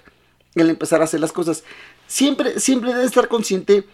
el 0.55 0.69
empezar 0.69 1.01
a 1.01 1.05
hacer 1.05 1.19
las 1.19 1.31
cosas. 1.31 1.63
Siempre, 2.07 2.59
siempre 2.59 2.91
debes 2.93 3.07
estar 3.07 3.27
consciente 3.27 3.85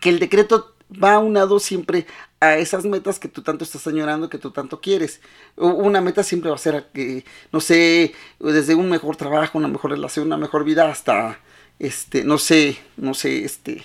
que 0.00 0.10
el 0.10 0.18
decreto 0.18 0.74
va 1.02 1.14
aunado 1.14 1.58
siempre 1.60 2.06
a 2.40 2.56
esas 2.56 2.84
metas 2.84 3.18
que 3.18 3.28
tú 3.28 3.42
tanto 3.42 3.64
estás 3.64 3.86
añorando, 3.86 4.28
que 4.28 4.38
tú 4.38 4.50
tanto 4.50 4.80
quieres. 4.80 5.20
Una 5.56 6.00
meta 6.00 6.22
siempre 6.22 6.50
va 6.50 6.56
a 6.56 6.58
ser 6.58 6.88
que, 6.94 7.24
no 7.52 7.60
sé, 7.60 8.14
desde 8.38 8.74
un 8.74 8.88
mejor 8.88 9.16
trabajo, 9.16 9.58
una 9.58 9.68
mejor 9.68 9.90
relación, 9.90 10.26
una 10.26 10.36
mejor 10.36 10.64
vida, 10.64 10.90
hasta, 10.90 11.40
este, 11.78 12.24
no 12.24 12.38
sé, 12.38 12.78
no 12.96 13.14
sé, 13.14 13.44
este, 13.44 13.82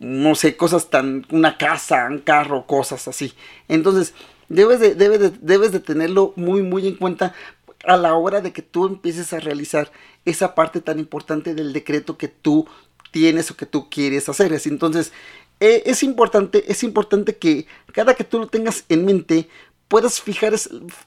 no 0.00 0.34
sé, 0.34 0.56
cosas 0.56 0.88
tan, 0.90 1.26
una 1.30 1.58
casa, 1.58 2.08
un 2.10 2.18
carro, 2.20 2.66
cosas 2.66 3.06
así. 3.06 3.34
Entonces, 3.68 4.14
debes 4.48 4.80
de, 4.80 4.94
debes 4.94 5.20
de, 5.20 5.30
debes 5.40 5.72
de 5.72 5.80
tenerlo 5.80 6.32
muy, 6.36 6.62
muy 6.62 6.88
en 6.88 6.96
cuenta 6.96 7.34
a 7.84 7.96
la 7.96 8.14
hora 8.14 8.40
de 8.40 8.52
que 8.52 8.62
tú 8.62 8.86
empieces 8.86 9.32
a 9.32 9.40
realizar 9.40 9.92
esa 10.24 10.54
parte 10.54 10.80
tan 10.80 10.98
importante 10.98 11.54
del 11.54 11.72
decreto 11.72 12.16
que 12.16 12.28
tú 12.28 12.66
tienes 13.10 13.50
o 13.50 13.56
que 13.56 13.66
tú 13.66 13.90
quieres 13.90 14.28
hacer. 14.28 14.58
Entonces, 14.64 15.12
eh, 15.60 15.82
es 15.84 16.02
importante, 16.02 16.64
es 16.72 16.82
importante 16.82 17.36
que 17.36 17.66
cada 17.92 18.14
que 18.14 18.24
tú 18.24 18.38
lo 18.38 18.48
tengas 18.48 18.84
en 18.88 19.04
mente, 19.04 19.48
puedas 19.88 20.20
fijar, 20.22 20.54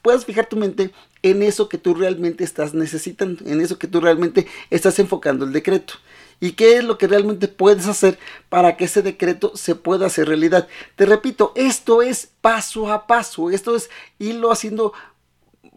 puedas 0.02 0.24
fijar 0.24 0.46
tu 0.46 0.56
mente 0.56 0.92
en 1.22 1.42
eso 1.42 1.68
que 1.68 1.78
tú 1.78 1.94
realmente 1.94 2.44
estás 2.44 2.74
necesitando, 2.74 3.44
en 3.44 3.60
eso 3.60 3.76
que 3.76 3.88
tú 3.88 4.00
realmente 4.00 4.46
estás 4.70 5.00
enfocando 5.00 5.44
el 5.44 5.52
decreto 5.52 5.94
y 6.40 6.52
qué 6.52 6.76
es 6.76 6.84
lo 6.84 6.98
que 6.98 7.06
realmente 7.06 7.48
puedes 7.48 7.86
hacer 7.86 8.18
para 8.48 8.76
que 8.76 8.84
ese 8.84 9.02
decreto 9.02 9.52
se 9.56 9.74
pueda 9.74 10.06
hacer 10.06 10.28
realidad. 10.28 10.68
Te 10.96 11.06
repito, 11.06 11.52
esto 11.56 12.02
es 12.02 12.30
paso 12.40 12.92
a 12.92 13.06
paso, 13.06 13.50
esto 13.50 13.76
es 13.76 13.90
irlo 14.18 14.52
haciendo 14.52 14.92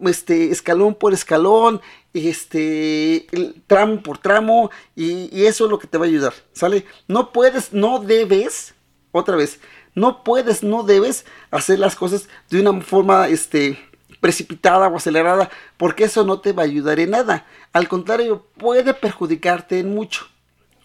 este 0.00 0.50
escalón 0.50 0.94
por 0.94 1.12
escalón, 1.12 1.80
este 2.12 3.26
tramo 3.66 4.02
por 4.02 4.18
tramo 4.18 4.70
y, 4.94 5.44
eso 5.44 5.64
es 5.64 5.70
lo 5.70 5.78
que 5.78 5.86
te 5.86 5.98
va 5.98 6.04
a 6.04 6.08
ayudar, 6.08 6.34
¿sale? 6.52 6.84
No 7.06 7.32
puedes, 7.32 7.72
no 7.72 7.98
debes, 7.98 8.74
otra 9.12 9.36
vez, 9.36 9.60
no 9.94 10.22
puedes, 10.22 10.62
no 10.62 10.82
debes 10.82 11.24
hacer 11.50 11.78
las 11.78 11.96
cosas 11.96 12.28
de 12.50 12.60
una 12.60 12.80
forma, 12.80 13.28
este, 13.28 13.78
precipitada 14.20 14.88
o 14.88 14.96
acelerada, 14.96 15.50
porque 15.76 16.04
eso 16.04 16.24
no 16.24 16.40
te 16.40 16.52
va 16.52 16.62
a 16.62 16.66
ayudar 16.66 17.00
en 17.00 17.10
nada. 17.10 17.46
Al 17.72 17.88
contrario, 17.88 18.46
puede 18.56 18.94
perjudicarte 18.94 19.78
en 19.78 19.94
mucho. 19.94 20.26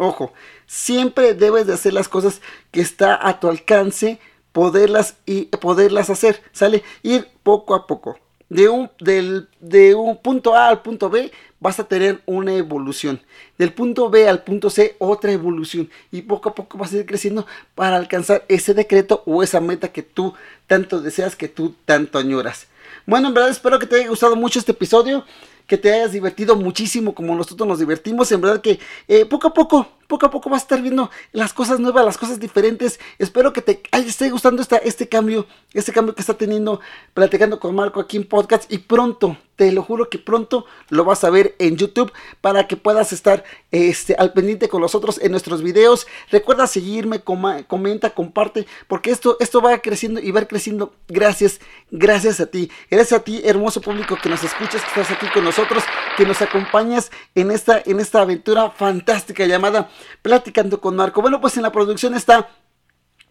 Ojo, 0.04 0.34
siempre 0.68 1.34
debes 1.34 1.66
de 1.66 1.74
hacer 1.74 1.94
las 1.94 2.10
cosas 2.10 2.42
que 2.72 2.82
está 2.82 3.18
a 3.26 3.40
tu 3.40 3.48
alcance, 3.48 4.20
poderlas 4.52 5.16
y 5.26 5.46
poderlas 5.46 6.10
hacer, 6.10 6.42
¿sale? 6.52 6.84
Ir 7.04 7.30
poco 7.42 7.74
a 7.74 7.88
poco. 7.88 8.20
De 8.50 8.68
un, 8.68 8.92
del, 9.00 9.48
de 9.62 9.96
un 9.96 10.18
punto 10.18 10.56
A 10.56 10.68
al 10.68 10.82
punto 10.82 11.10
B 11.10 11.32
vas 11.62 11.80
a 11.80 11.86
tener 11.86 12.22
una 12.26 12.54
evolución. 12.54 13.22
Del 13.58 13.72
punto 13.72 14.10
B 14.10 14.28
al 14.28 14.44
punto 14.44 14.70
C 14.70 14.98
otra 15.00 15.32
evolución. 15.32 15.90
Y 16.12 16.24
poco 16.24 16.50
a 16.50 16.56
poco 16.56 16.78
vas 16.78 16.92
a 16.92 16.98
ir 16.98 17.06
creciendo 17.06 17.48
para 17.74 17.96
alcanzar 17.96 18.44
ese 18.50 18.74
decreto 18.74 19.24
o 19.26 19.42
esa 19.42 19.62
meta 19.62 19.94
que 19.94 20.04
tú 20.04 20.34
tanto 20.68 21.00
deseas, 21.00 21.38
que 21.38 21.48
tú 21.48 21.76
tanto 21.86 22.20
añoras. 22.20 22.68
Bueno, 23.06 23.30
en 23.30 23.34
verdad 23.34 23.52
espero 23.52 23.80
que 23.80 23.88
te 23.88 23.96
haya 23.96 24.10
gustado 24.10 24.36
mucho 24.36 24.60
este 24.60 24.74
episodio 24.74 25.24
que 25.68 25.78
te 25.78 25.94
hayas 25.94 26.12
divertido 26.12 26.56
muchísimo 26.56 27.14
como 27.14 27.36
nosotros 27.36 27.68
nos 27.68 27.80
divertimos. 27.80 28.32
En 28.32 28.42
verdad 28.42 28.62
que 28.62 28.80
eh, 29.08 29.26
poco 29.26 29.48
a 29.48 29.54
poco 29.54 29.88
poco 30.08 30.26
a 30.26 30.32
poco 30.32 30.50
vas 30.50 30.62
a 30.62 30.66
estar 30.66 30.82
viendo 30.82 31.10
las 31.32 31.54
cosas 31.54 31.80
nuevas, 31.80 32.06
las 32.06 32.18
cosas 32.18 32.40
diferentes. 32.40 33.00
Espero 33.20 33.54
que 33.54 33.62
te 33.62 33.82
esté 33.92 34.30
gustando 34.30 34.62
esta, 34.62 34.78
este 34.78 35.08
cambio, 35.10 35.46
este 35.74 35.92
cambio 35.92 36.16
que 36.16 36.22
está 36.22 36.36
teniendo 36.36 36.80
platicando 37.14 37.60
con 37.60 37.76
Marco 37.76 38.00
aquí 38.00 38.18
en 38.18 38.26
podcast 38.26 38.72
y 38.72 38.80
pronto, 38.80 39.38
te 39.56 39.72
lo 39.72 39.84
juro 39.84 40.10
que 40.10 40.18
pronto 40.18 40.66
lo 40.90 41.06
vas 41.06 41.24
a 41.24 41.30
ver 41.30 41.56
en 41.60 41.78
YouTube 41.78 42.12
para 42.42 42.68
que 42.68 42.76
puedas 42.76 43.14
estar 43.14 43.44
este, 43.72 44.16
al 44.16 44.34
pendiente 44.34 44.68
con 44.68 44.82
nosotros 44.82 45.20
en 45.22 45.32
nuestros 45.32 45.62
videos. 45.62 46.08
Recuerda 46.32 46.66
seguirme, 46.68 47.22
comenta, 47.22 48.10
comparte, 48.12 48.66
porque 48.88 49.12
esto, 49.12 49.38
esto 49.40 49.62
va 49.62 49.78
creciendo 49.80 50.20
y 50.20 50.32
va 50.32 50.46
creciendo 50.46 50.94
gracias, 51.08 51.60
gracias 51.92 52.40
a 52.40 52.48
ti. 52.48 52.72
Gracias 52.90 53.20
a 53.20 53.24
ti, 53.24 53.42
hermoso 53.44 53.82
público 53.82 54.18
que 54.22 54.30
nos 54.30 54.44
escuchas, 54.44 54.82
que 54.82 55.02
estás 55.02 55.12
aquí 55.12 55.28
con 55.34 55.44
nosotros, 55.44 55.84
que 56.18 56.26
nos 56.26 56.42
acompañas 56.42 57.12
en 57.36 57.52
esta, 57.52 57.82
en 57.86 58.00
esta 58.00 58.22
aventura 58.22 58.72
fantástica 58.72 59.46
llamada 59.46 59.90
platicando 60.22 60.80
con 60.80 60.96
Marco. 60.96 61.22
Bueno, 61.22 61.42
pues 61.42 61.58
en 61.58 61.64
la 61.64 61.72
producción 61.72 62.16
está 62.16 62.50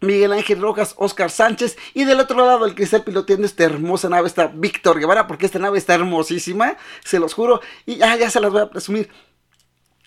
Miguel 0.01 0.33
Ángel 0.33 0.61
Rojas, 0.61 0.95
Oscar 0.97 1.31
Sánchez 1.31 1.77
y 1.93 2.03
del 2.03 2.19
otro 2.19 2.45
lado 2.45 2.65
el 2.65 2.75
cristal 2.75 3.03
piloteando 3.03 3.45
esta 3.45 3.63
hermosa 3.63 4.09
nave 4.09 4.27
está 4.27 4.47
Víctor 4.47 4.99
Guevara 4.99 5.27
porque 5.27 5.45
esta 5.45 5.59
nave 5.59 5.77
está 5.77 5.95
hermosísima, 5.95 6.75
se 7.03 7.19
los 7.19 7.33
juro 7.33 7.61
y 7.85 7.95
ya, 7.97 8.15
ya 8.17 8.29
se 8.29 8.39
las 8.39 8.51
voy 8.51 8.61
a 8.61 8.69
presumir. 8.69 9.09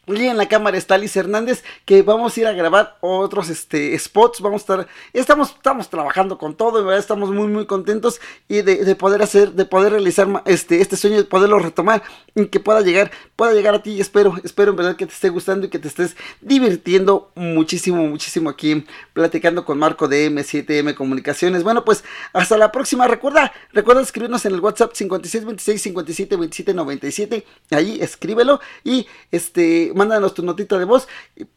Y 0.08 0.26
en 0.26 0.36
la 0.36 0.46
cámara 0.46 0.78
está 0.78 0.96
Liz 0.96 1.16
Hernández, 1.16 1.64
que 1.84 2.02
vamos 2.02 2.36
a 2.36 2.40
ir 2.40 2.46
a 2.46 2.52
grabar 2.52 2.96
otros 3.00 3.48
este, 3.48 3.98
spots. 3.98 4.40
Vamos 4.40 4.60
a 4.60 4.62
estar, 4.62 4.88
estamos, 5.12 5.50
estamos 5.50 5.90
trabajando 5.90 6.38
con 6.38 6.54
todo, 6.54 6.84
verdad 6.84 7.00
estamos 7.00 7.32
muy, 7.32 7.48
muy 7.48 7.66
contentos 7.66 8.20
y 8.46 8.62
de, 8.62 8.94
poder 8.94 9.20
hacer, 9.20 9.52
de 9.52 9.64
poder 9.64 9.90
realizar 9.90 10.28
este, 10.44 10.80
este 10.80 10.96
sueño, 10.96 11.16
de 11.16 11.24
poderlo 11.24 11.58
retomar 11.58 12.04
y 12.36 12.46
que 12.46 12.60
pueda 12.60 12.82
llegar, 12.82 13.10
pueda 13.34 13.52
llegar 13.52 13.74
a 13.74 13.82
ti. 13.82 13.94
Y 13.94 14.00
espero, 14.00 14.34
espero 14.44 14.70
en 14.70 14.76
verdad 14.76 14.94
que 14.94 15.06
te 15.06 15.12
esté 15.12 15.28
gustando 15.28 15.66
y 15.66 15.70
que 15.70 15.80
te 15.80 15.88
estés 15.88 16.14
divirtiendo 16.40 17.32
muchísimo, 17.34 18.06
muchísimo 18.06 18.48
aquí 18.48 18.86
platicando 19.12 19.64
con 19.64 19.76
Marco 19.76 20.06
de 20.06 20.30
M7M 20.30 20.94
Comunicaciones. 20.94 21.64
Bueno, 21.64 21.84
pues 21.84 22.04
hasta 22.32 22.56
la 22.56 22.70
próxima. 22.70 23.08
Recuerda, 23.08 23.52
recuerda 23.72 24.02
escribirnos 24.02 24.46
en 24.46 24.54
el 24.54 24.60
WhatsApp 24.60 24.92
5626 24.94 25.82
57 25.82 26.36
27 26.36 26.74
97. 26.74 27.44
Ahí 27.72 27.98
escríbelo 28.00 28.60
y 28.84 29.08
este 29.32 29.94
mándanos 29.96 30.34
tu 30.34 30.42
notita 30.42 30.78
de 30.78 30.84
voz 30.84 31.08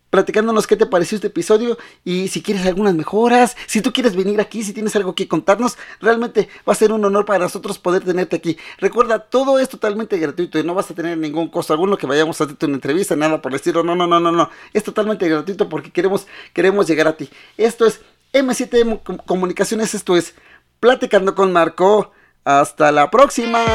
platicándonos 0.10 0.66
qué 0.66 0.76
te 0.76 0.86
pareció 0.86 1.16
este 1.16 1.28
episodio 1.28 1.78
y 2.04 2.30
si 2.30 2.42
quieres 2.42 2.66
algunas 2.66 2.96
mejoras, 2.96 3.56
si 3.68 3.82
tú 3.82 3.94
quieres 3.94 4.16
venir 4.16 4.42
aquí, 4.42 4.64
si 4.64 4.74
tienes 4.74 4.96
algo 4.96 5.14
que 5.14 5.28
contarnos, 5.28 5.78
realmente 6.02 6.50
va 6.68 6.74
a 6.74 6.76
ser 6.76 6.92
un 6.92 7.06
honor 7.06 7.26
para 7.26 7.40
nosotros 7.40 7.78
poder 7.78 8.04
tenerte 8.04 8.36
aquí. 8.36 8.58
Recuerda, 8.80 9.20
todo 9.20 9.60
es 9.60 9.70
totalmente 9.70 10.18
gratuito 10.18 10.58
y 10.58 10.64
no 10.64 10.74
vas 10.74 10.90
a 10.90 10.96
tener 10.96 11.18
ningún 11.18 11.50
costo 11.50 11.74
alguno 11.74 11.98
que 11.98 12.08
vayamos 12.08 12.40
a 12.42 12.46
hacerte 12.46 12.66
una 12.66 12.76
entrevista, 12.76 13.16
nada 13.16 13.42
por 13.42 13.52
decirlo, 13.52 13.84
no, 13.84 13.96
no, 13.96 14.08
no, 14.08 14.20
no, 14.20 14.32
no, 14.32 14.50
es 14.74 14.84
totalmente 14.84 15.30
gratuito 15.30 15.70
porque 15.70 15.92
queremos, 15.92 16.26
queremos 16.54 16.88
llegar 16.88 17.08
a 17.08 17.18
ti. 17.18 17.30
Esto 17.58 17.86
es 17.86 18.02
M7 18.34 19.24
Comunicaciones, 19.26 19.94
esto 19.94 20.16
es 20.18 20.34
Platicando 20.80 21.36
con 21.36 21.52
Marco. 21.52 22.14
Hasta 22.46 22.92
la 22.92 23.12
próxima. 23.12 23.66